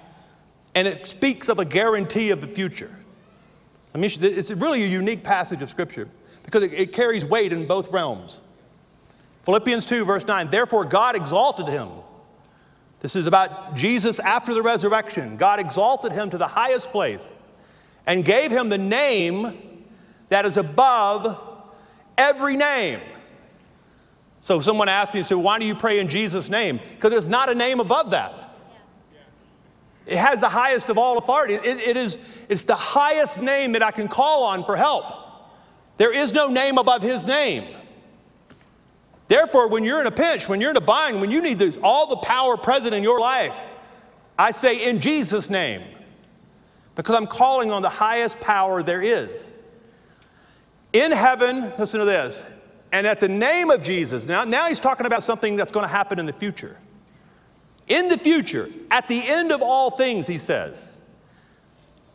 and 0.77 0.87
it 0.87 1.07
speaks 1.09 1.49
of 1.49 1.59
a 1.59 1.65
guarantee 1.65 2.31
of 2.31 2.41
the 2.41 2.47
future. 2.47 2.96
I 3.97 3.99
mean, 3.99 4.11
it's 4.21 4.51
really 4.51 4.83
a 4.83 4.87
unique 4.87 5.25
passage 5.25 5.63
of 5.63 5.71
scripture 5.71 6.07
because 6.43 6.65
it, 6.65 6.93
carries 6.93 7.25
weight 7.25 7.51
in 7.51 7.67
both 7.67 7.91
realms. 7.91 8.43
Philippians 9.45 9.87
2, 9.87 10.05
verse 10.05 10.27
9, 10.27 10.51
therefore 10.51 10.85
God 10.85 11.17
exalted 11.17 11.69
him 11.69 11.89
this 13.01 13.15
is 13.15 13.27
about 13.27 13.75
Jesus 13.75 14.19
after 14.19 14.53
the 14.53 14.63
resurrection. 14.63 15.37
God 15.37 15.61
exalted 15.61 16.13
him 16.13 16.29
to 16.31 16.39
the 16.39 16.47
highest 16.47 16.91
place 16.91 17.29
and 18.07 18.25
gave 18.25 18.51
him 18.51 18.69
the 18.69 18.79
name 18.79 19.85
that 20.29 20.45
is 20.45 20.57
above 20.57 21.39
every 22.19 22.57
name. 22.57 23.01
So 24.41 24.61
someone 24.61 24.89
asked 24.89 25.15
me, 25.15 25.23
so 25.23 25.39
why 25.39 25.59
do 25.59 25.65
you 25.65 25.75
pray 25.75 25.99
in 25.99 26.09
Jesus' 26.09 26.49
name? 26.49 26.81
Because 26.95 27.11
there's 27.11 27.27
not 27.27 27.49
a 27.49 27.55
name 27.55 27.81
above 27.81 28.11
that. 28.11 28.35
It 30.07 30.19
has 30.19 30.41
the 30.41 30.49
highest 30.49 30.89
of 30.89 30.99
all 30.99 31.19
authority. 31.19 31.55
It, 31.55 31.65
it 31.65 31.97
is, 31.97 32.19
it's 32.49 32.65
the 32.65 32.77
highest 32.77 33.41
name 33.41 33.73
that 33.73 33.83
I 33.83 33.91
can 33.91 34.07
call 34.07 34.45
on 34.45 34.65
for 34.65 34.77
help. 34.77 35.05
There 35.97 36.13
is 36.15 36.33
no 36.33 36.49
name 36.49 36.79
above 36.79 37.03
his 37.03 37.27
name. 37.27 37.65
Therefore, 39.29 39.69
when 39.69 39.83
you're 39.83 40.01
in 40.01 40.07
a 40.07 40.13
pinch, 40.13 40.49
when 40.49 40.61
you're 40.61 40.71
in 40.71 40.77
a 40.77 40.81
bind, 40.81 41.21
when 41.21 41.33
you 41.33 41.43
need 41.43 41.59
the, 41.59 41.81
all 41.83 42.07
the 42.07 42.17
power 42.17 42.57
present 42.57 42.95
in 42.95 43.03
your 43.03 43.19
life, 43.19 43.61
I 44.39 44.53
say 44.53 44.89
in 44.89 45.01
Jesus' 45.01 45.51
name, 45.51 45.83
because 46.95 47.17
I'm 47.17 47.27
calling 47.27 47.73
on 47.73 47.83
the 47.83 47.89
highest 47.89 48.39
power 48.39 48.83
there 48.83 49.03
is. 49.03 49.31
In 50.93 51.11
heaven, 51.11 51.73
listen 51.79 51.99
to 51.99 52.07
this, 52.07 52.45
And 52.93 53.07
at 53.07 53.21
the 53.21 53.29
name 53.29 53.71
of 53.71 53.83
Jesus, 53.83 54.27
now, 54.27 54.45
now 54.45 54.69
he's 54.69 54.81
talking 54.81 55.07
about 55.07 55.23
something 55.23 55.57
that's 55.57 55.73
going 55.73 55.85
to 55.85 55.93
happen 55.93 56.19
in 56.19 56.27
the 56.27 56.33
future. 56.33 56.79
In 57.89 58.09
the 58.09 58.19
future, 58.19 58.69
at 58.91 59.09
the 59.09 59.27
end 59.27 59.53
of 59.53 59.63
all 59.63 59.91
things, 59.91 60.27
he 60.27 60.39
says, 60.39 60.85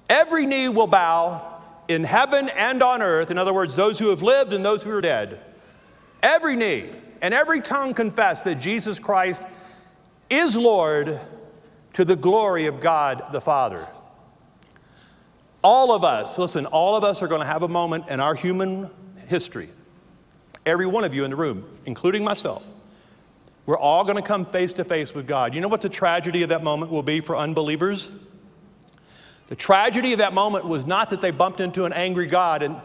every 0.10 0.46
knee 0.46 0.68
will 0.68 0.88
bow 0.88 1.62
in 1.88 2.04
heaven 2.04 2.50
and 2.50 2.84
on 2.84 3.02
earth. 3.02 3.32
In 3.32 3.38
other 3.38 3.54
words, 3.54 3.76
those 3.76 4.00
who 4.00 4.10
have 4.10 4.22
lived 4.22 4.54
and 4.54 4.64
those 4.64 4.84
who 4.84 4.92
are 4.92 5.02
dead. 5.02 5.40
Every 6.22 6.56
knee 6.56 6.90
and 7.22 7.34
every 7.34 7.62
tongue 7.62 7.94
confess 7.94 8.44
that 8.44 8.56
Jesus 8.56 9.00
Christ 9.00 9.44
is 10.30 10.56
Lord 10.56 11.20
to 11.94 12.06
the 12.06 12.16
glory 12.16 12.66
of 12.66 12.80
God 12.80 13.24
the 13.32 13.42
Father. 13.42 13.88
All 15.64 15.94
of 15.94 16.04
us, 16.04 16.38
listen, 16.38 16.66
all 16.66 16.96
of 16.96 17.04
us 17.04 17.22
are 17.22 17.28
going 17.28 17.42
to 17.42 17.48
have 17.48 17.64
a 17.64 17.68
moment 17.68 18.08
in 18.10 18.20
our 18.20 18.34
human 18.36 18.90
history, 19.28 19.70
every 20.66 20.86
one 20.86 21.04
of 21.04 21.14
you 21.14 21.24
in 21.24 21.32
the 21.32 21.38
room, 21.38 21.66
including 21.86 22.24
myself. 22.24 22.66
We're 23.72 23.78
all 23.78 24.04
going 24.04 24.18
to 24.18 24.22
come 24.22 24.46
face 24.46 24.74
to 24.74 24.84
face 24.84 25.16
with 25.16 25.26
God. 25.28 25.56
You 25.56 25.62
know 25.62 25.70
what 25.70 25.80
the 25.80 25.88
tragedy 25.88 26.44
of 26.44 26.50
that 26.50 26.62
moment 26.62 26.92
will 26.92 27.04
be 27.04 27.22
for 27.22 27.38
unbelievers? 27.38 28.12
The 29.48 29.56
tragedy 29.56 30.12
of 30.12 30.18
that 30.18 30.34
moment 30.34 30.68
was 30.68 30.86
not 30.86 31.10
that 31.12 31.22
they 31.22 31.32
bumped 31.32 31.62
into 31.62 31.86
an 31.86 31.94
angry 31.94 32.28
God 32.28 32.64
and 32.64 32.76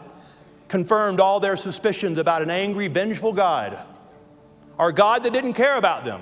confirmed 0.69 1.19
all 1.19 1.41
their 1.41 1.57
suspicions 1.57 2.17
about 2.17 2.41
an 2.41 2.49
angry, 2.49 2.87
vengeful 2.87 3.33
God, 3.33 3.77
or 4.77 4.93
God 4.93 5.23
that 5.23 5.33
didn't 5.33 5.55
care 5.55 5.75
about 5.75 6.05
them. 6.05 6.21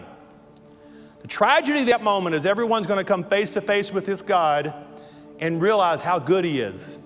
The 1.22 1.28
tragedy 1.28 1.82
of 1.82 1.86
that 1.86 2.02
moment 2.02 2.36
is 2.36 2.44
everyone's 2.44 2.88
going 2.88 2.98
to 2.98 3.04
come 3.04 3.24
face 3.24 3.52
to 3.52 3.62
face 3.62 3.92
with 3.92 4.08
this 4.08 4.24
God 4.24 4.74
and 5.38 5.62
realize 5.62 6.02
how 6.02 6.18
good 6.18 6.44
He 6.44 6.60
is. 6.60 6.98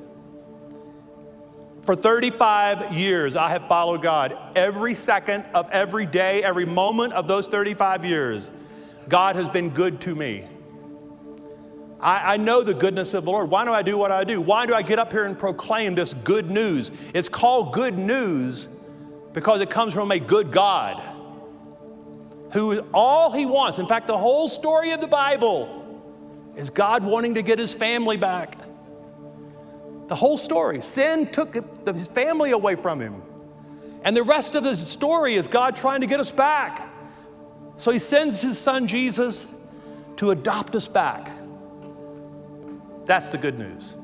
For 1.83 1.95
35 1.95 2.93
years, 2.93 3.35
I 3.35 3.49
have 3.49 3.67
followed 3.67 4.01
God. 4.01 4.37
Every 4.55 4.93
second 4.93 5.45
of 5.53 5.69
every 5.71 6.05
day, 6.05 6.43
every 6.43 6.65
moment 6.65 7.13
of 7.13 7.27
those 7.27 7.47
35 7.47 8.05
years, 8.05 8.51
God 9.07 9.35
has 9.35 9.49
been 9.49 9.69
good 9.69 10.01
to 10.01 10.15
me. 10.15 10.47
I, 11.99 12.35
I, 12.35 12.37
know 12.37 12.63
the 12.63 12.73
goodness 12.73 13.13
of 13.13 13.25
the 13.25 13.31
Lord. 13.31 13.49
Why 13.49 13.65
do 13.65 13.73
I 13.73 13.81
do 13.81 13.97
what 13.97 14.11
I 14.11 14.23
do? 14.23 14.39
Why 14.39 14.65
do 14.65 14.73
I 14.73 14.81
get 14.81 14.99
up 14.99 15.11
here 15.11 15.25
and 15.25 15.37
proclaim 15.37 15.95
this 15.95 16.13
good 16.13 16.49
news? 16.49 16.91
It's 17.13 17.27
called 17.27 17.73
good 17.73 17.97
news 17.97 18.67
because 19.33 19.59
it 19.61 19.69
comes 19.69 19.93
from 19.93 20.11
a 20.11 20.19
good 20.19 20.51
God 20.51 21.03
who 22.53 22.79
all 22.93 23.31
he 23.31 23.45
wants, 23.45 23.79
in 23.79 23.87
fact, 23.87 24.07
the 24.07 24.17
whole 24.17 24.47
story 24.47 24.91
of 24.91 25.01
the 25.01 25.07
Bible 25.07 25.75
is 26.55 26.69
God 26.69 27.03
wanting 27.03 27.35
to 27.35 27.41
get 27.41 27.59
his 27.59 27.73
family 27.73 28.17
back. 28.17 28.55
The 30.09 30.15
whole 30.15 30.37
story. 30.37 30.81
Sin 30.81 31.27
took 31.27 31.55
his 31.85 32.07
family 32.07 32.51
away 32.51 32.75
from 32.75 32.99
him. 32.99 33.21
And 34.03 34.15
the 34.15 34.23
rest 34.23 34.55
of 34.55 34.63
the 34.63 34.75
story 34.75 35.35
is 35.35 35.47
God 35.47 35.75
trying 35.75 36.01
to 36.01 36.07
get 36.07 36.19
us 36.19 36.31
back. 36.31 36.89
So 37.77 37.91
he 37.91 37.99
sends 37.99 38.41
his 38.41 38.57
son 38.57 38.87
Jesus 38.87 39.51
to 40.17 40.31
adopt 40.31 40.75
us 40.75 40.87
back. 40.87 41.29
That's 43.05 43.29
the 43.29 43.37
good 43.37 43.57
news. 43.57 43.95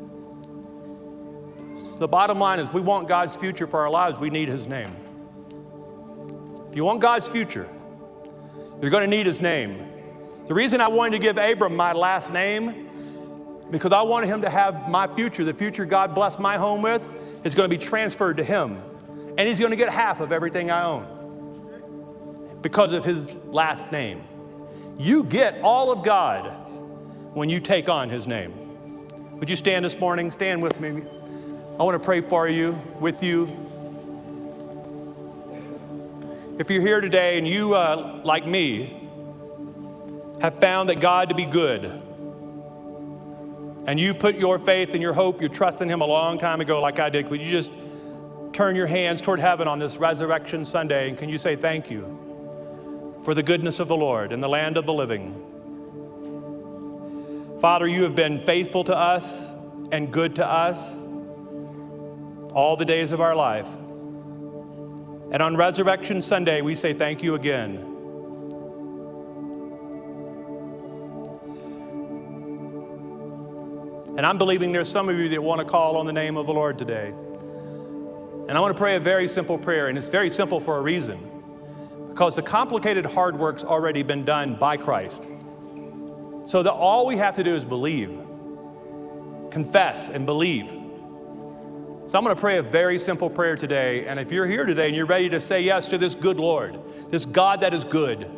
The 2.00 2.08
bottom 2.08 2.40
line 2.40 2.60
is 2.60 2.72
we 2.72 2.82
want 2.82 3.08
God's 3.08 3.36
future 3.36 3.68
for 3.68 3.80
our 3.80 3.90
lives, 3.90 4.20
we 4.20 4.30
need 4.30 4.48
his 4.48 4.68
name. 4.68 4.96
If 6.70 6.76
you 6.76 6.84
want 6.84 7.00
God's 7.00 7.28
future, 7.28 7.70
you're 8.82 8.92
going 8.92 9.10
to 9.10 9.16
need 9.16 9.26
his 9.26 9.42
name. 9.42 9.88
The 10.48 10.54
reason 10.54 10.82
I 10.82 10.90
wanted 10.90 11.14
to 11.14 11.20
give 11.20 11.38
Abram 11.38 11.76
my 11.76 11.94
last 11.94 12.32
name, 12.32 12.85
because 13.72 13.92
I 13.92 14.02
wanted 14.04 14.28
him 14.28 14.42
to 14.42 14.50
have 14.50 14.90
my 14.90 15.08
future, 15.08 15.44
the 15.44 15.54
future 15.54 15.86
God 15.86 16.14
blessed 16.14 16.40
my 16.40 16.58
home 16.58 16.82
with, 16.82 17.08
is 17.44 17.56
going 17.56 17.70
to 17.70 17.78
be 17.78 17.84
transferred 17.84 18.38
to 18.38 18.44
him. 18.44 18.82
And 19.38 19.50
he's 19.50 19.60
going 19.60 19.72
to 19.72 19.78
get 19.78 19.90
half 19.90 20.20
of 20.20 20.32
everything 20.32 20.72
I 20.72 20.86
own 20.86 22.60
because 22.62 22.94
of 22.94 23.04
his 23.04 23.36
last 23.48 23.92
name. 23.92 24.24
You 24.98 25.24
get 25.24 25.60
all 25.62 25.92
of 25.92 26.04
God 26.04 26.48
when 27.34 27.50
you 27.50 27.60
take 27.60 27.90
on 27.90 28.10
his 28.10 28.28
name. 28.28 28.54
Would 29.40 29.50
you 29.50 29.56
stand 29.56 29.84
this 29.84 30.00
morning? 30.00 30.32
Stand 30.32 30.64
with 30.64 30.80
me. 30.80 31.04
I 31.78 31.84
want 31.84 32.00
to 32.00 32.04
pray 32.04 32.22
for 32.22 32.48
you, 32.48 32.80
with 33.02 33.22
you. 33.22 33.44
If 36.58 36.70
you're 36.70 36.82
here 36.82 37.02
today 37.02 37.38
and 37.38 37.46
you, 37.46 37.74
uh, 37.74 38.22
like 38.24 38.48
me, 38.48 39.10
have 40.42 40.58
found 40.60 40.88
that 40.88 41.02
God 41.02 41.28
to 41.30 41.36
be 41.36 41.46
good, 41.46 42.02
and 43.88 44.00
you've 44.00 44.20
put 44.20 44.36
your 44.36 44.58
faith 44.58 44.94
and 44.94 45.02
your 45.02 45.14
hope, 45.14 45.42
your 45.42 45.50
trust 45.50 45.82
in 45.82 45.90
Him 45.90 46.02
a 46.02 46.06
long 46.06 46.40
time 46.40 46.62
ago, 46.62 46.82
like 46.82 47.00
I 47.00 47.10
did, 47.10 47.30
would 47.30 47.42
you 47.42 47.52
just 47.52 47.72
turn 48.54 48.76
your 48.76 48.88
hands 48.88 49.22
toward 49.22 49.40
heaven 49.40 49.68
on 49.68 49.80
this 49.80 49.98
Resurrection 49.98 50.66
Sunday 50.66 51.10
and 51.10 51.18
can 51.18 51.30
you 51.30 51.38
say 51.38 51.56
thank 51.56 51.92
you 51.92 53.18
for 53.24 53.34
the 53.34 53.44
goodness 53.44 53.80
of 53.80 53.88
the 53.88 53.98
Lord 53.98 54.32
in 54.32 54.40
the 54.40 54.50
land 54.50 54.78
of 54.78 54.86
the 54.86 54.94
living? 54.94 55.42
Father, 57.60 57.88
you 57.88 58.04
have 58.04 58.16
been 58.16 58.40
faithful 58.40 58.84
to 58.86 58.96
us 58.96 59.48
and 59.92 60.12
good 60.12 60.36
to 60.36 60.46
us 60.46 60.96
all 62.54 62.76
the 62.78 62.86
days 62.86 63.12
of 63.12 63.22
our 63.22 63.36
life. 63.36 63.68
And 65.32 65.42
on 65.42 65.58
Resurrection 65.58 66.22
Sunday, 66.22 66.62
we 66.62 66.76
say 66.76 66.94
thank 66.94 67.24
you 67.24 67.36
again. 67.36 67.95
And 74.18 74.26
I'm 74.26 74.38
believing 74.38 74.72
there's 74.72 74.90
some 74.90 75.10
of 75.10 75.18
you 75.18 75.28
that 75.30 75.44
want 75.44 75.60
to 75.60 75.66
call 75.66 75.98
on 75.98 76.06
the 76.06 76.14
name 76.14 76.38
of 76.38 76.46
the 76.46 76.54
Lord 76.54 76.78
today. 76.78 77.10
And 78.48 78.52
I 78.52 78.60
want 78.62 78.74
to 78.74 78.78
pray 78.78 78.96
a 78.96 79.00
very 79.00 79.28
simple 79.28 79.58
prayer, 79.58 79.88
and 79.88 79.98
it's 79.98 80.08
very 80.08 80.30
simple 80.30 80.62
for 80.62 80.78
a 80.78 80.82
reason. 80.82 81.20
Because 82.10 82.36
the 82.36 82.42
complicated 82.42 83.06
hard 83.06 83.38
work's 83.38 83.66
already 83.66 84.04
been 84.04 84.24
done 84.24 84.56
by 84.56 84.78
Christ. 84.78 85.26
So 86.46 86.64
that 86.64 86.72
all 86.72 87.06
we 87.08 87.18
have 87.18 87.36
to 87.36 87.44
do 87.44 87.56
is 87.56 87.66
believe, 87.66 88.18
confess, 89.52 90.08
and 90.08 90.26
believe. 90.26 90.70
So 92.08 92.18
I'm 92.18 92.24
going 92.24 92.36
to 92.36 92.40
pray 92.40 92.58
a 92.60 92.64
very 92.64 93.00
simple 93.00 93.30
prayer 93.30 93.58
today. 93.58 94.08
And 94.08 94.18
if 94.18 94.32
you're 94.32 94.46
here 94.46 94.66
today 94.66 94.88
and 94.88 94.96
you're 94.96 95.08
ready 95.08 95.28
to 95.30 95.42
say 95.42 95.62
yes 95.62 95.90
to 95.90 95.98
this 95.98 96.16
good 96.16 96.40
Lord, 96.40 96.80
this 97.10 97.26
God 97.26 97.62
that 97.62 97.74
is 97.74 97.84
good, 97.84 98.30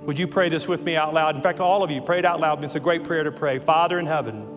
would 0.00 0.18
you 0.18 0.26
pray 0.26 0.48
this 0.48 0.66
with 0.66 0.82
me 0.82 0.96
out 0.96 1.14
loud? 1.14 1.36
In 1.36 1.42
fact, 1.42 1.60
all 1.60 1.84
of 1.84 1.90
you, 1.90 2.00
pray 2.00 2.18
it 2.18 2.24
out 2.24 2.40
loud. 2.40 2.64
It's 2.64 2.74
a 2.74 2.80
great 2.80 3.04
prayer 3.04 3.22
to 3.22 3.30
pray. 3.30 3.60
Father 3.60 4.00
in 4.00 4.06
heaven, 4.06 4.51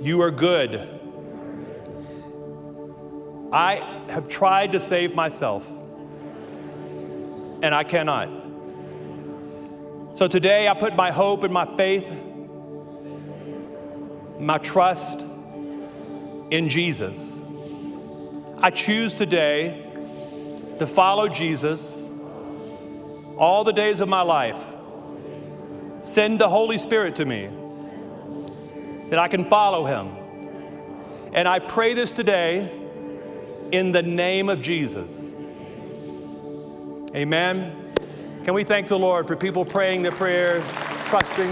you 0.00 0.22
are 0.22 0.30
good. 0.30 0.88
I 3.52 3.76
have 4.10 4.28
tried 4.28 4.72
to 4.72 4.80
save 4.80 5.14
myself, 5.14 5.68
and 7.62 7.74
I 7.74 7.82
cannot. 7.82 8.28
So 10.14 10.28
today 10.28 10.68
I 10.68 10.74
put 10.74 10.94
my 10.94 11.10
hope 11.10 11.44
and 11.44 11.52
my 11.52 11.64
faith, 11.76 12.08
my 14.38 14.58
trust 14.58 15.24
in 16.50 16.68
Jesus. 16.68 17.42
I 18.60 18.70
choose 18.70 19.14
today 19.14 19.84
to 20.78 20.86
follow 20.86 21.28
Jesus 21.28 22.10
all 23.36 23.64
the 23.64 23.72
days 23.72 24.00
of 24.00 24.08
my 24.08 24.22
life. 24.22 24.66
Send 26.02 26.40
the 26.40 26.48
Holy 26.48 26.78
Spirit 26.78 27.16
to 27.16 27.24
me 27.24 27.48
that 29.10 29.18
I 29.18 29.28
can 29.28 29.44
follow 29.44 29.84
him. 29.86 30.14
And 31.32 31.46
I 31.48 31.58
pray 31.58 31.94
this 31.94 32.12
today 32.12 32.70
in 33.72 33.92
the 33.92 34.02
name 34.02 34.48
of 34.48 34.60
Jesus. 34.60 35.20
Amen. 37.14 37.94
Can 38.44 38.54
we 38.54 38.64
thank 38.64 38.88
the 38.88 38.98
Lord 38.98 39.26
for 39.26 39.36
people 39.36 39.64
praying 39.64 40.02
the 40.02 40.12
prayer, 40.12 40.62
trusting? 41.06 41.50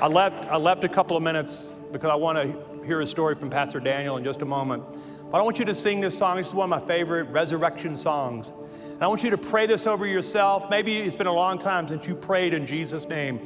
I 0.00 0.06
left, 0.06 0.44
I 0.50 0.56
left 0.56 0.84
a 0.84 0.88
couple 0.88 1.16
of 1.16 1.22
minutes 1.22 1.64
because 1.92 2.10
I 2.10 2.14
want 2.14 2.38
to 2.38 2.84
hear 2.84 3.00
a 3.00 3.06
story 3.06 3.34
from 3.34 3.48
Pastor 3.48 3.80
Daniel 3.80 4.16
in 4.16 4.24
just 4.24 4.42
a 4.42 4.44
moment. 4.44 4.84
But 5.30 5.40
I 5.40 5.42
want 5.42 5.58
you 5.58 5.64
to 5.64 5.74
sing 5.74 6.00
this 6.00 6.16
song. 6.16 6.36
This 6.36 6.48
is 6.48 6.54
one 6.54 6.72
of 6.72 6.80
my 6.80 6.86
favorite 6.86 7.24
resurrection 7.30 7.96
songs. 7.96 8.52
And 8.94 9.02
I 9.02 9.08
want 9.08 9.24
you 9.24 9.30
to 9.30 9.38
pray 9.38 9.66
this 9.66 9.88
over 9.88 10.06
yourself. 10.06 10.70
Maybe 10.70 10.98
it's 10.98 11.16
been 11.16 11.26
a 11.26 11.32
long 11.32 11.58
time 11.58 11.88
since 11.88 12.06
you 12.06 12.14
prayed 12.14 12.54
in 12.54 12.64
Jesus' 12.64 13.08
name. 13.08 13.40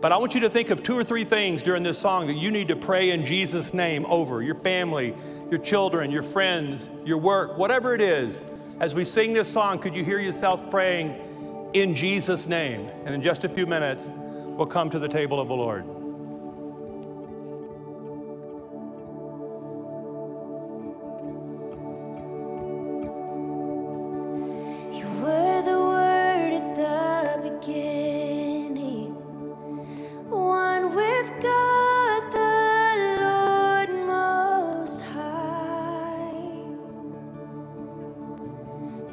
But 0.00 0.10
I 0.10 0.16
want 0.16 0.34
you 0.34 0.40
to 0.40 0.50
think 0.50 0.70
of 0.70 0.82
two 0.82 0.98
or 0.98 1.04
three 1.04 1.24
things 1.24 1.62
during 1.62 1.84
this 1.84 2.00
song 2.00 2.26
that 2.26 2.34
you 2.34 2.50
need 2.50 2.66
to 2.68 2.76
pray 2.76 3.10
in 3.10 3.24
Jesus' 3.24 3.72
name 3.72 4.04
over 4.06 4.42
your 4.42 4.56
family, 4.56 5.14
your 5.52 5.60
children, 5.60 6.10
your 6.10 6.24
friends, 6.24 6.90
your 7.04 7.18
work, 7.18 7.56
whatever 7.56 7.94
it 7.94 8.00
is. 8.00 8.40
As 8.80 8.92
we 8.92 9.04
sing 9.04 9.32
this 9.32 9.48
song, 9.48 9.78
could 9.78 9.94
you 9.94 10.04
hear 10.04 10.18
yourself 10.18 10.68
praying 10.68 11.70
in 11.74 11.94
Jesus' 11.94 12.46
name? 12.46 12.88
And 13.04 13.14
in 13.14 13.22
just 13.22 13.44
a 13.44 13.48
few 13.48 13.66
minutes, 13.66 14.08
we'll 14.08 14.66
come 14.66 14.90
to 14.90 14.98
the 14.98 15.08
table 15.08 15.38
of 15.38 15.46
the 15.46 15.54
Lord. 15.54 15.84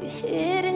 hidden 0.09 0.74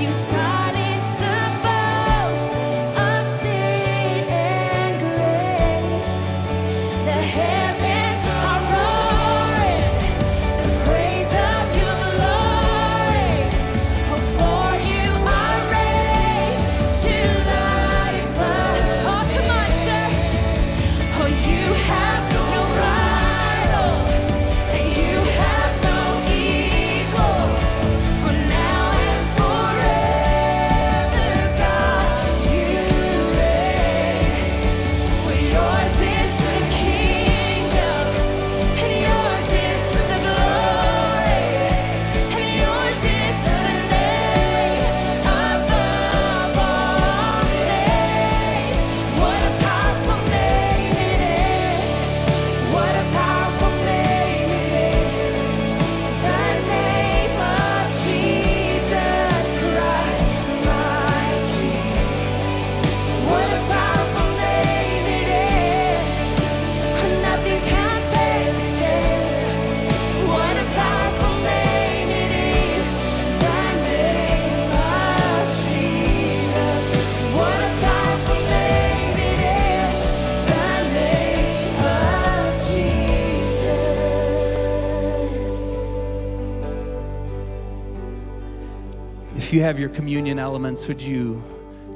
you 0.00 0.12
sound 0.12 0.47
If 89.48 89.54
you 89.54 89.62
have 89.62 89.78
your 89.78 89.88
communion 89.88 90.38
elements, 90.38 90.86
would 90.88 91.00
you 91.00 91.42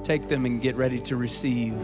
take 0.04 0.26
them 0.26 0.46
and 0.46 0.58
get 0.58 0.74
ready 0.74 0.98
to 1.00 1.16
receive? 1.16 1.74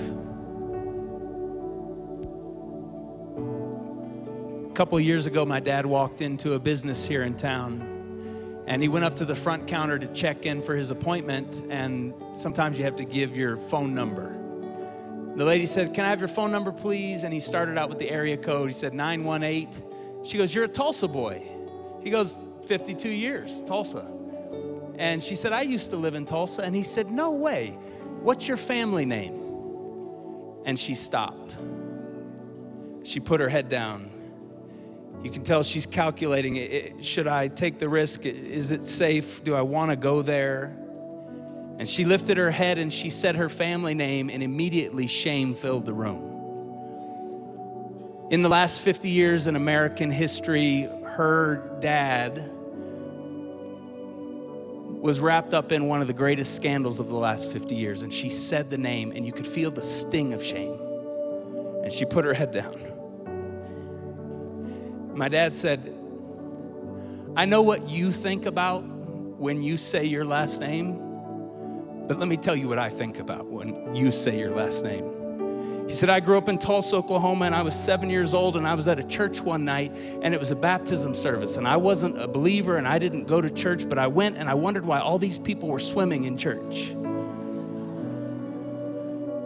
A 4.64 4.72
couple 4.72 4.98
years 4.98 5.26
ago, 5.26 5.44
my 5.44 5.60
dad 5.60 5.84
walked 5.84 6.22
into 6.22 6.54
a 6.54 6.58
business 6.58 7.04
here 7.04 7.22
in 7.22 7.36
town 7.36 8.64
and 8.66 8.80
he 8.80 8.88
went 8.88 9.04
up 9.04 9.16
to 9.16 9.26
the 9.26 9.34
front 9.34 9.66
counter 9.66 9.98
to 9.98 10.06
check 10.14 10.46
in 10.46 10.62
for 10.62 10.74
his 10.74 10.90
appointment. 10.90 11.62
And 11.68 12.14
sometimes 12.32 12.78
you 12.78 12.86
have 12.86 12.96
to 12.96 13.04
give 13.04 13.36
your 13.36 13.58
phone 13.58 13.94
number. 13.94 14.34
The 15.36 15.44
lady 15.44 15.66
said, 15.66 15.92
Can 15.92 16.06
I 16.06 16.08
have 16.08 16.20
your 16.20 16.28
phone 16.28 16.50
number, 16.50 16.72
please? 16.72 17.24
And 17.24 17.34
he 17.34 17.40
started 17.40 17.76
out 17.76 17.90
with 17.90 17.98
the 17.98 18.08
area 18.08 18.38
code. 18.38 18.68
He 18.68 18.74
said, 18.74 18.94
918. 18.94 20.24
She 20.24 20.38
goes, 20.38 20.54
You're 20.54 20.64
a 20.64 20.68
Tulsa 20.68 21.08
boy. 21.08 21.46
He 22.02 22.08
goes, 22.08 22.38
52 22.64 23.10
years, 23.10 23.62
Tulsa. 23.64 24.14
And 24.98 25.22
she 25.22 25.36
said, 25.36 25.52
I 25.52 25.62
used 25.62 25.90
to 25.90 25.96
live 25.96 26.14
in 26.14 26.26
Tulsa. 26.26 26.62
And 26.62 26.74
he 26.74 26.82
said, 26.82 27.10
No 27.10 27.30
way. 27.30 27.78
What's 28.20 28.48
your 28.48 28.56
family 28.56 29.06
name? 29.06 29.34
And 30.66 30.78
she 30.78 30.94
stopped. 30.96 31.56
She 33.04 33.20
put 33.20 33.40
her 33.40 33.48
head 33.48 33.68
down. 33.68 34.10
You 35.22 35.30
can 35.30 35.42
tell 35.42 35.62
she's 35.62 35.86
calculating 35.86 36.56
it 36.56 37.04
should 37.04 37.26
I 37.26 37.48
take 37.48 37.78
the 37.78 37.88
risk? 37.88 38.26
Is 38.26 38.72
it 38.72 38.84
safe? 38.84 39.42
Do 39.42 39.54
I 39.54 39.62
want 39.62 39.90
to 39.90 39.96
go 39.96 40.22
there? 40.22 40.76
And 41.78 41.88
she 41.88 42.04
lifted 42.04 42.36
her 42.36 42.50
head 42.50 42.78
and 42.78 42.92
she 42.92 43.08
said 43.08 43.36
her 43.36 43.48
family 43.48 43.94
name, 43.94 44.30
and 44.30 44.42
immediately 44.42 45.06
shame 45.06 45.54
filled 45.54 45.86
the 45.86 45.92
room. 45.92 46.24
In 48.30 48.42
the 48.42 48.48
last 48.48 48.82
50 48.82 49.08
years 49.08 49.46
in 49.46 49.54
American 49.54 50.10
history, 50.10 50.88
her 51.04 51.78
dad 51.80 52.50
was 55.00 55.20
wrapped 55.20 55.54
up 55.54 55.72
in 55.72 55.86
one 55.86 56.00
of 56.00 56.06
the 56.06 56.12
greatest 56.12 56.56
scandals 56.56 57.00
of 57.00 57.08
the 57.08 57.16
last 57.16 57.50
50 57.50 57.74
years. 57.74 58.02
And 58.02 58.12
she 58.12 58.28
said 58.28 58.70
the 58.70 58.78
name, 58.78 59.12
and 59.14 59.24
you 59.24 59.32
could 59.32 59.46
feel 59.46 59.70
the 59.70 59.82
sting 59.82 60.32
of 60.32 60.42
shame. 60.42 60.78
And 61.82 61.92
she 61.92 62.04
put 62.04 62.24
her 62.24 62.34
head 62.34 62.52
down. 62.52 62.76
My 65.14 65.28
dad 65.28 65.56
said, 65.56 65.94
I 67.36 67.44
know 67.44 67.62
what 67.62 67.88
you 67.88 68.12
think 68.12 68.46
about 68.46 68.82
when 68.82 69.62
you 69.62 69.76
say 69.76 70.04
your 70.04 70.24
last 70.24 70.60
name, 70.60 70.96
but 72.08 72.18
let 72.18 72.28
me 72.28 72.36
tell 72.36 72.56
you 72.56 72.68
what 72.68 72.78
I 72.78 72.88
think 72.88 73.18
about 73.18 73.46
when 73.46 73.94
you 73.94 74.10
say 74.10 74.38
your 74.38 74.50
last 74.54 74.84
name. 74.84 75.17
He 75.88 75.94
said, 75.94 76.10
I 76.10 76.20
grew 76.20 76.36
up 76.36 76.50
in 76.50 76.58
Tulsa, 76.58 76.96
Oklahoma, 76.96 77.46
and 77.46 77.54
I 77.54 77.62
was 77.62 77.74
seven 77.74 78.10
years 78.10 78.34
old, 78.34 78.58
and 78.58 78.68
I 78.68 78.74
was 78.74 78.88
at 78.88 78.98
a 78.98 79.02
church 79.02 79.40
one 79.40 79.64
night, 79.64 79.90
and 80.20 80.34
it 80.34 80.38
was 80.38 80.50
a 80.50 80.56
baptism 80.56 81.14
service. 81.14 81.56
And 81.56 81.66
I 81.66 81.78
wasn't 81.78 82.20
a 82.20 82.28
believer, 82.28 82.76
and 82.76 82.86
I 82.86 82.98
didn't 82.98 83.24
go 83.24 83.40
to 83.40 83.48
church, 83.48 83.88
but 83.88 83.98
I 83.98 84.06
went 84.06 84.36
and 84.36 84.50
I 84.50 84.54
wondered 84.54 84.84
why 84.84 85.00
all 85.00 85.18
these 85.18 85.38
people 85.38 85.70
were 85.70 85.78
swimming 85.78 86.24
in 86.24 86.36
church. 86.36 86.90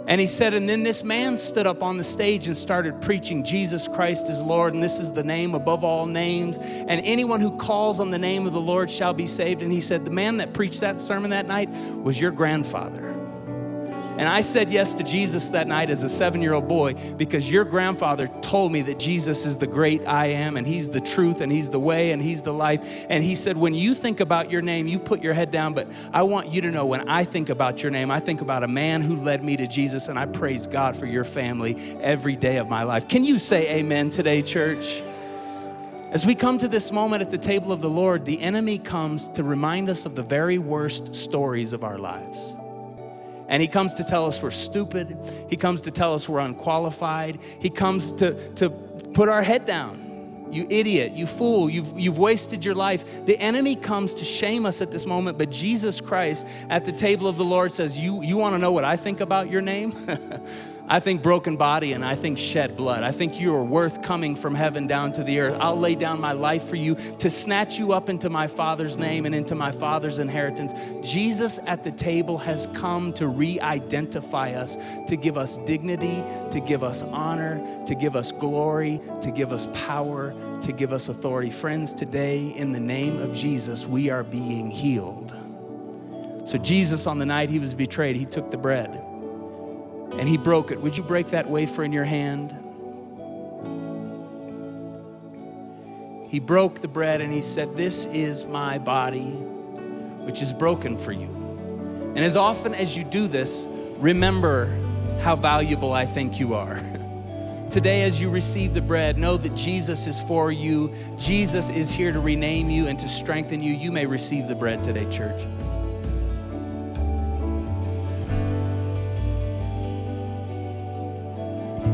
And 0.08 0.20
he 0.20 0.26
said, 0.26 0.52
and 0.52 0.68
then 0.68 0.82
this 0.82 1.04
man 1.04 1.36
stood 1.36 1.68
up 1.68 1.80
on 1.80 1.96
the 1.96 2.02
stage 2.02 2.48
and 2.48 2.56
started 2.56 3.00
preaching 3.00 3.44
Jesus 3.44 3.86
Christ 3.86 4.28
is 4.28 4.42
Lord, 4.42 4.74
and 4.74 4.82
this 4.82 4.98
is 4.98 5.12
the 5.12 5.22
name 5.22 5.54
above 5.54 5.84
all 5.84 6.06
names. 6.06 6.58
And 6.58 7.00
anyone 7.04 7.40
who 7.40 7.56
calls 7.56 8.00
on 8.00 8.10
the 8.10 8.18
name 8.18 8.48
of 8.48 8.52
the 8.52 8.60
Lord 8.60 8.90
shall 8.90 9.14
be 9.14 9.28
saved. 9.28 9.62
And 9.62 9.70
he 9.70 9.80
said, 9.80 10.04
the 10.04 10.10
man 10.10 10.38
that 10.38 10.54
preached 10.54 10.80
that 10.80 10.98
sermon 10.98 11.30
that 11.30 11.46
night 11.46 11.70
was 11.70 12.20
your 12.20 12.32
grandfather. 12.32 13.11
And 14.18 14.28
I 14.28 14.42
said 14.42 14.70
yes 14.70 14.92
to 14.94 15.02
Jesus 15.02 15.50
that 15.50 15.66
night 15.66 15.88
as 15.88 16.04
a 16.04 16.08
seven 16.08 16.42
year 16.42 16.52
old 16.52 16.68
boy 16.68 16.94
because 17.16 17.50
your 17.50 17.64
grandfather 17.64 18.28
told 18.42 18.70
me 18.70 18.82
that 18.82 18.98
Jesus 18.98 19.46
is 19.46 19.56
the 19.56 19.66
great 19.66 20.06
I 20.06 20.26
am 20.26 20.58
and 20.58 20.66
he's 20.66 20.90
the 20.90 21.00
truth 21.00 21.40
and 21.40 21.50
he's 21.50 21.70
the 21.70 21.80
way 21.80 22.12
and 22.12 22.20
he's 22.20 22.42
the 22.42 22.52
life. 22.52 23.06
And 23.08 23.24
he 23.24 23.34
said, 23.34 23.56
when 23.56 23.74
you 23.74 23.94
think 23.94 24.20
about 24.20 24.50
your 24.50 24.60
name, 24.60 24.86
you 24.86 24.98
put 24.98 25.22
your 25.22 25.32
head 25.32 25.50
down. 25.50 25.72
But 25.72 25.88
I 26.12 26.24
want 26.24 26.52
you 26.52 26.60
to 26.60 26.70
know 26.70 26.84
when 26.84 27.08
I 27.08 27.24
think 27.24 27.48
about 27.48 27.82
your 27.82 27.90
name, 27.90 28.10
I 28.10 28.20
think 28.20 28.42
about 28.42 28.62
a 28.62 28.68
man 28.68 29.00
who 29.00 29.16
led 29.16 29.42
me 29.42 29.56
to 29.56 29.66
Jesus 29.66 30.08
and 30.08 30.18
I 30.18 30.26
praise 30.26 30.66
God 30.66 30.94
for 30.94 31.06
your 31.06 31.24
family 31.24 31.96
every 32.02 32.36
day 32.36 32.58
of 32.58 32.68
my 32.68 32.82
life. 32.82 33.08
Can 33.08 33.24
you 33.24 33.38
say 33.38 33.78
amen 33.78 34.10
today, 34.10 34.42
church? 34.42 35.02
As 36.10 36.26
we 36.26 36.34
come 36.34 36.58
to 36.58 36.68
this 36.68 36.92
moment 36.92 37.22
at 37.22 37.30
the 37.30 37.38
table 37.38 37.72
of 37.72 37.80
the 37.80 37.88
Lord, 37.88 38.26
the 38.26 38.42
enemy 38.42 38.78
comes 38.78 39.28
to 39.28 39.42
remind 39.42 39.88
us 39.88 40.04
of 40.04 40.14
the 40.14 40.22
very 40.22 40.58
worst 40.58 41.14
stories 41.14 41.72
of 41.72 41.82
our 41.82 41.98
lives. 41.98 42.54
And 43.52 43.60
he 43.60 43.68
comes 43.68 43.92
to 43.94 44.04
tell 44.04 44.24
us 44.24 44.42
we're 44.42 44.50
stupid. 44.50 45.14
He 45.50 45.58
comes 45.58 45.82
to 45.82 45.90
tell 45.90 46.14
us 46.14 46.26
we're 46.26 46.40
unqualified. 46.40 47.38
He 47.60 47.68
comes 47.68 48.10
to, 48.12 48.32
to 48.54 48.70
put 48.70 49.28
our 49.28 49.42
head 49.42 49.66
down. 49.66 50.48
You 50.50 50.66
idiot, 50.70 51.12
you 51.12 51.26
fool, 51.26 51.68
you've, 51.68 51.98
you've 51.98 52.18
wasted 52.18 52.64
your 52.64 52.74
life. 52.74 53.26
The 53.26 53.38
enemy 53.38 53.76
comes 53.76 54.14
to 54.14 54.24
shame 54.24 54.64
us 54.64 54.80
at 54.80 54.90
this 54.90 55.04
moment, 55.04 55.36
but 55.36 55.50
Jesus 55.50 56.00
Christ 56.00 56.46
at 56.70 56.86
the 56.86 56.92
table 56.92 57.28
of 57.28 57.36
the 57.36 57.44
Lord 57.44 57.72
says, 57.72 57.98
You, 57.98 58.22
you 58.22 58.38
want 58.38 58.54
to 58.54 58.58
know 58.58 58.72
what 58.72 58.84
I 58.84 58.96
think 58.96 59.20
about 59.20 59.50
your 59.50 59.60
name? 59.60 59.94
I 60.92 61.00
think 61.00 61.22
broken 61.22 61.56
body 61.56 61.94
and 61.94 62.04
I 62.04 62.14
think 62.14 62.38
shed 62.38 62.76
blood. 62.76 63.02
I 63.02 63.12
think 63.12 63.40
you 63.40 63.54
are 63.54 63.64
worth 63.64 64.02
coming 64.02 64.36
from 64.36 64.54
heaven 64.54 64.86
down 64.86 65.12
to 65.12 65.24
the 65.24 65.40
earth. 65.40 65.56
I'll 65.58 65.80
lay 65.80 65.94
down 65.94 66.20
my 66.20 66.32
life 66.32 66.64
for 66.64 66.76
you 66.76 66.96
to 66.96 67.30
snatch 67.30 67.78
you 67.78 67.94
up 67.94 68.10
into 68.10 68.28
my 68.28 68.46
Father's 68.46 68.98
name 68.98 69.24
and 69.24 69.34
into 69.34 69.54
my 69.54 69.72
Father's 69.72 70.18
inheritance. 70.18 70.74
Jesus 71.00 71.58
at 71.66 71.82
the 71.82 71.92
table 71.92 72.36
has 72.36 72.68
come 72.74 73.10
to 73.14 73.26
re 73.26 73.58
identify 73.60 74.50
us, 74.52 74.76
to 75.06 75.16
give 75.16 75.38
us 75.38 75.56
dignity, 75.56 76.22
to 76.50 76.60
give 76.60 76.84
us 76.84 77.00
honor, 77.04 77.82
to 77.86 77.94
give 77.94 78.14
us 78.14 78.30
glory, 78.30 79.00
to 79.22 79.30
give 79.30 79.50
us 79.50 79.68
power, 79.72 80.34
to 80.60 80.72
give 80.72 80.92
us 80.92 81.08
authority. 81.08 81.50
Friends, 81.50 81.94
today, 81.94 82.48
in 82.54 82.72
the 82.72 82.80
name 82.80 83.18
of 83.18 83.32
Jesus, 83.32 83.86
we 83.86 84.10
are 84.10 84.24
being 84.24 84.70
healed. 84.70 85.34
So, 86.44 86.58
Jesus, 86.58 87.06
on 87.06 87.18
the 87.18 87.24
night 87.24 87.48
he 87.48 87.58
was 87.58 87.72
betrayed, 87.72 88.16
he 88.16 88.26
took 88.26 88.50
the 88.50 88.58
bread 88.58 89.02
and 90.18 90.28
he 90.28 90.36
broke 90.36 90.70
it. 90.70 90.80
Would 90.80 90.96
you 90.96 91.02
break 91.02 91.28
that 91.28 91.48
wafer 91.48 91.84
in 91.84 91.92
your 91.92 92.04
hand? 92.04 92.52
He 96.28 96.38
broke 96.38 96.80
the 96.80 96.88
bread 96.88 97.20
and 97.20 97.32
he 97.32 97.42
said, 97.42 97.76
This 97.76 98.06
is 98.06 98.44
my 98.44 98.78
body, 98.78 99.30
which 100.24 100.40
is 100.40 100.52
broken 100.52 100.96
for 100.96 101.12
you. 101.12 101.28
And 102.14 102.20
as 102.20 102.36
often 102.36 102.74
as 102.74 102.96
you 102.96 103.04
do 103.04 103.28
this, 103.28 103.66
remember 103.98 104.66
how 105.20 105.36
valuable 105.36 105.92
I 105.92 106.06
think 106.06 106.40
you 106.40 106.54
are. 106.54 106.76
Today, 107.70 108.02
as 108.02 108.20
you 108.20 108.28
receive 108.28 108.74
the 108.74 108.82
bread, 108.82 109.16
know 109.16 109.38
that 109.38 109.54
Jesus 109.54 110.06
is 110.06 110.20
for 110.20 110.52
you. 110.52 110.94
Jesus 111.16 111.70
is 111.70 111.90
here 111.90 112.12
to 112.12 112.20
rename 112.20 112.68
you 112.68 112.86
and 112.86 112.98
to 112.98 113.08
strengthen 113.08 113.62
you. 113.62 113.72
You 113.72 113.90
may 113.90 114.04
receive 114.04 114.46
the 114.46 114.54
bread 114.54 114.84
today, 114.84 115.08
church. 115.08 115.46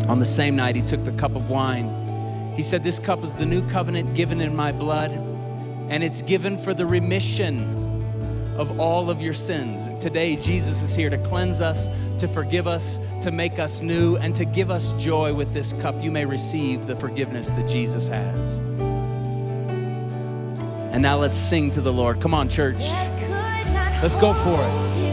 On 0.08 0.18
the 0.18 0.24
same 0.24 0.56
night, 0.56 0.74
he 0.74 0.82
took 0.82 1.04
the 1.04 1.12
cup 1.12 1.36
of 1.36 1.50
wine. 1.50 2.54
He 2.56 2.62
said, 2.62 2.82
This 2.82 2.98
cup 2.98 3.22
is 3.22 3.34
the 3.34 3.44
new 3.44 3.66
covenant 3.68 4.14
given 4.14 4.40
in 4.40 4.56
my 4.56 4.72
blood, 4.72 5.10
and 5.10 6.02
it's 6.02 6.22
given 6.22 6.56
for 6.56 6.72
the 6.72 6.86
remission 6.86 7.76
of 8.56 8.80
all 8.80 9.10
of 9.10 9.20
your 9.20 9.34
sins. 9.34 9.86
Today, 10.02 10.34
Jesus 10.34 10.82
is 10.82 10.94
here 10.94 11.10
to 11.10 11.18
cleanse 11.18 11.60
us, 11.60 11.88
to 12.18 12.26
forgive 12.26 12.66
us, 12.66 13.00
to 13.20 13.30
make 13.30 13.58
us 13.58 13.82
new, 13.82 14.16
and 14.16 14.34
to 14.34 14.44
give 14.44 14.70
us 14.70 14.92
joy 14.94 15.32
with 15.34 15.52
this 15.52 15.74
cup. 15.74 15.94
You 16.02 16.10
may 16.10 16.24
receive 16.24 16.86
the 16.86 16.96
forgiveness 16.96 17.50
that 17.50 17.68
Jesus 17.68 18.08
has. 18.08 18.58
And 20.90 21.02
now 21.02 21.18
let's 21.18 21.36
sing 21.36 21.70
to 21.72 21.80
the 21.80 21.92
Lord. 21.92 22.20
Come 22.20 22.34
on, 22.34 22.48
church. 22.48 22.80
Let's 24.00 24.14
go 24.16 24.32
for 24.32 24.64
it. 24.64 25.07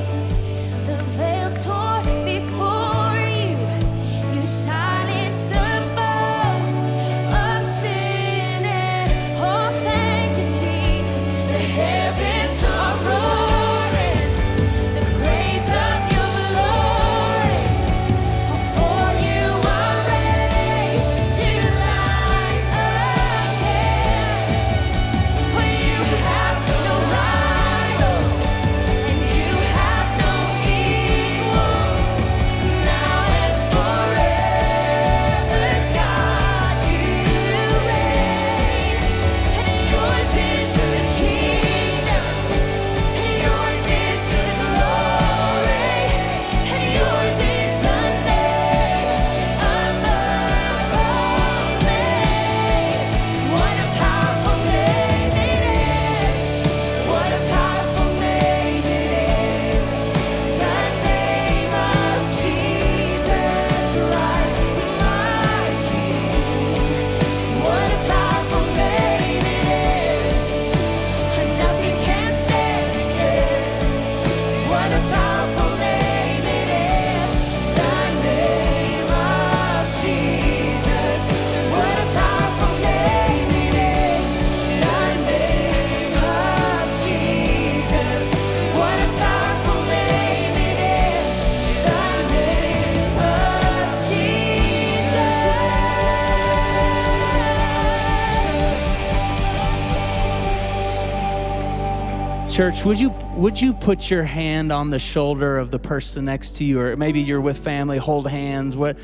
Church, 102.56 102.86
would 102.86 102.98
you 102.98 103.10
would 103.36 103.60
you 103.62 103.74
put 103.74 104.10
your 104.10 104.24
hand 104.24 104.72
on 104.72 104.90
the 104.90 104.98
shoulder 104.98 105.58
of 105.58 105.72
the 105.72 105.78
person 105.78 106.24
next 106.24 106.56
to 106.56 106.64
you, 106.64 106.80
or 106.80 106.96
maybe 106.96 107.20
you're 107.20 107.42
with 107.42 107.58
family, 107.58 107.98
hold 107.98 108.30
hands, 108.30 108.78
what, 108.78 108.98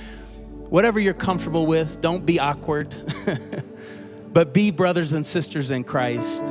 whatever 0.70 1.02
you're 1.02 1.14
comfortable 1.14 1.66
with. 1.66 2.00
Don't 2.00 2.26
be 2.26 2.40
awkward, 2.40 2.96
but 4.32 4.54
be 4.54 4.72
brothers 4.72 5.12
and 5.12 5.26
sisters 5.26 5.70
in 5.70 5.84
Christ. 5.84 6.46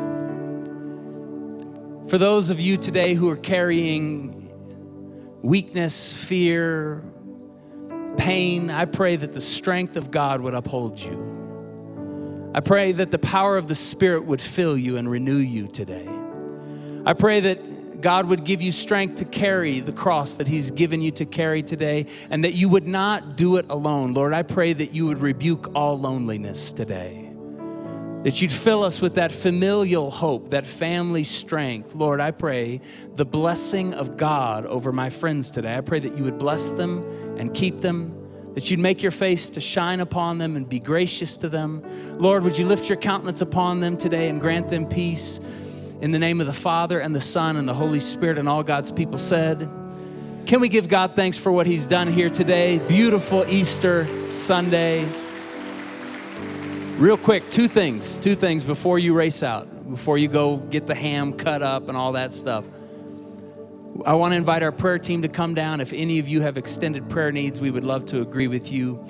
For 2.08 2.18
those 2.18 2.50
of 2.50 2.60
you 2.60 2.76
today 2.76 3.14
who 3.14 3.30
are 3.30 3.36
carrying 3.38 4.52
weakness, 5.40 6.12
fear, 6.12 7.02
pain, 8.18 8.68
I 8.68 8.84
pray 8.84 9.16
that 9.16 9.32
the 9.32 9.40
strength 9.40 9.96
of 9.96 10.10
God 10.10 10.42
would 10.42 10.52
uphold 10.52 11.00
you. 11.00 12.50
I 12.54 12.60
pray 12.60 12.92
that 12.92 13.10
the 13.10 13.18
power 13.18 13.56
of 13.56 13.68
the 13.68 13.74
Spirit 13.74 14.26
would 14.26 14.42
fill 14.42 14.76
you 14.76 14.98
and 14.98 15.10
renew 15.10 15.38
you 15.38 15.66
today. 15.66 16.19
I 17.06 17.12
pray 17.14 17.40
that 17.40 18.00
God 18.00 18.26
would 18.26 18.44
give 18.44 18.62
you 18.62 18.72
strength 18.72 19.16
to 19.16 19.24
carry 19.24 19.80
the 19.80 19.92
cross 19.92 20.36
that 20.36 20.48
He's 20.48 20.70
given 20.70 21.00
you 21.00 21.10
to 21.12 21.26
carry 21.26 21.62
today 21.62 22.06
and 22.30 22.44
that 22.44 22.54
you 22.54 22.68
would 22.68 22.86
not 22.86 23.36
do 23.36 23.56
it 23.56 23.66
alone. 23.68 24.14
Lord, 24.14 24.32
I 24.32 24.42
pray 24.42 24.72
that 24.72 24.92
you 24.92 25.06
would 25.06 25.18
rebuke 25.18 25.70
all 25.74 25.98
loneliness 25.98 26.72
today 26.72 27.30
that 28.22 28.42
you'd 28.42 28.52
fill 28.52 28.84
us 28.84 29.00
with 29.00 29.14
that 29.14 29.32
familial 29.32 30.10
hope, 30.10 30.50
that 30.50 30.66
family 30.66 31.24
strength. 31.24 31.94
Lord, 31.94 32.20
I 32.20 32.30
pray 32.32 32.82
the 33.16 33.24
blessing 33.24 33.94
of 33.94 34.18
God 34.18 34.66
over 34.66 34.92
my 34.92 35.08
friends 35.08 35.50
today. 35.50 35.74
I 35.74 35.80
pray 35.80 36.00
that 36.00 36.18
you 36.18 36.24
would 36.24 36.36
bless 36.36 36.70
them 36.70 37.02
and 37.38 37.54
keep 37.54 37.80
them, 37.80 38.14
that 38.54 38.70
you'd 38.70 38.80
make 38.80 39.02
your 39.02 39.10
face 39.10 39.48
to 39.50 39.60
shine 39.60 40.00
upon 40.00 40.36
them 40.36 40.54
and 40.56 40.68
be 40.68 40.80
gracious 40.80 41.38
to 41.38 41.48
them. 41.48 41.82
Lord, 42.18 42.44
would 42.44 42.58
you 42.58 42.66
lift 42.66 42.90
your 42.90 42.98
countenance 42.98 43.40
upon 43.40 43.80
them 43.80 43.96
today 43.96 44.28
and 44.28 44.38
grant 44.38 44.68
them 44.68 44.86
peace 44.86 45.40
in 46.00 46.12
the 46.12 46.18
name 46.18 46.40
of 46.40 46.46
the 46.46 46.52
Father 46.52 46.98
and 46.98 47.14
the 47.14 47.20
Son 47.20 47.56
and 47.56 47.68
the 47.68 47.74
Holy 47.74 48.00
Spirit 48.00 48.38
and 48.38 48.48
all 48.48 48.62
God's 48.62 48.90
people 48.90 49.18
said. 49.18 49.68
Can 50.46 50.60
we 50.60 50.68
give 50.68 50.88
God 50.88 51.14
thanks 51.14 51.36
for 51.36 51.52
what 51.52 51.66
He's 51.66 51.86
done 51.86 52.10
here 52.12 52.30
today? 52.30 52.78
Beautiful 52.78 53.44
Easter 53.46 54.06
Sunday. 54.30 55.06
Real 56.96 57.16
quick, 57.16 57.48
two 57.50 57.68
things, 57.68 58.18
two 58.18 58.34
things 58.34 58.64
before 58.64 58.98
you 58.98 59.14
race 59.14 59.42
out, 59.42 59.90
before 59.90 60.18
you 60.18 60.28
go 60.28 60.56
get 60.56 60.86
the 60.86 60.94
ham 60.94 61.32
cut 61.32 61.62
up 61.62 61.88
and 61.88 61.96
all 61.96 62.12
that 62.12 62.32
stuff. 62.32 62.64
I 64.06 64.14
want 64.14 64.32
to 64.32 64.36
invite 64.36 64.62
our 64.62 64.72
prayer 64.72 64.98
team 64.98 65.22
to 65.22 65.28
come 65.28 65.54
down. 65.54 65.80
If 65.80 65.92
any 65.92 66.18
of 66.18 66.28
you 66.28 66.40
have 66.40 66.56
extended 66.56 67.08
prayer 67.08 67.32
needs, 67.32 67.60
we 67.60 67.70
would 67.70 67.84
love 67.84 68.06
to 68.06 68.22
agree 68.22 68.48
with 68.48 68.72
you. 68.72 69.04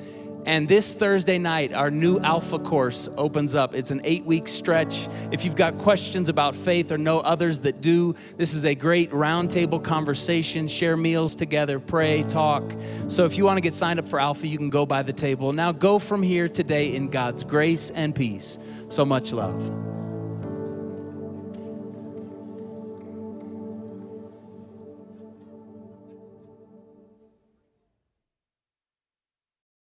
And 0.47 0.69
this 0.69 0.93
Thursday 0.95 1.39
night, 1.39 1.73
our 1.73 1.91
new 1.91 2.19
Alpha 2.21 2.59
course 2.59 3.09
opens 3.17 3.55
up. 3.55 3.75
It's 3.75 3.91
an 3.91 4.01
eight 4.05 4.25
week 4.25 4.49
stretch. 4.49 5.09
If 5.31 5.45
you've 5.45 5.57
got 5.57 5.79
questions 5.79 6.29
about 6.29 6.55
faith 6.55 6.91
or 6.91 6.99
know 6.99 7.21
others 7.21 7.61
that 7.61 7.81
do, 7.81 8.15
this 8.37 8.55
is 8.55 8.65
a 8.65 8.75
great 8.75 9.11
roundtable 9.11 9.83
conversation, 9.83 10.67
share 10.67 10.97
meals 10.97 11.35
together, 11.35 11.79
pray, 11.79 12.23
talk. 12.23 12.75
So 13.09 13.27
if 13.27 13.37
you 13.37 13.45
want 13.45 13.59
to 13.59 13.63
get 13.63 13.75
signed 13.75 13.99
up 13.99 14.09
for 14.09 14.19
Alpha, 14.19 14.47
you 14.47 14.57
can 14.57 14.71
go 14.71 14.87
by 14.87 15.03
the 15.03 15.13
table. 15.13 15.53
Now 15.53 15.73
go 15.73 15.99
from 15.99 16.23
here 16.23 16.49
today 16.49 16.95
in 16.95 17.09
God's 17.11 17.45
grace 17.45 17.91
and 17.91 18.15
peace. 18.15 18.59
So 18.89 19.05
much 19.05 19.33
love. 19.33 20.00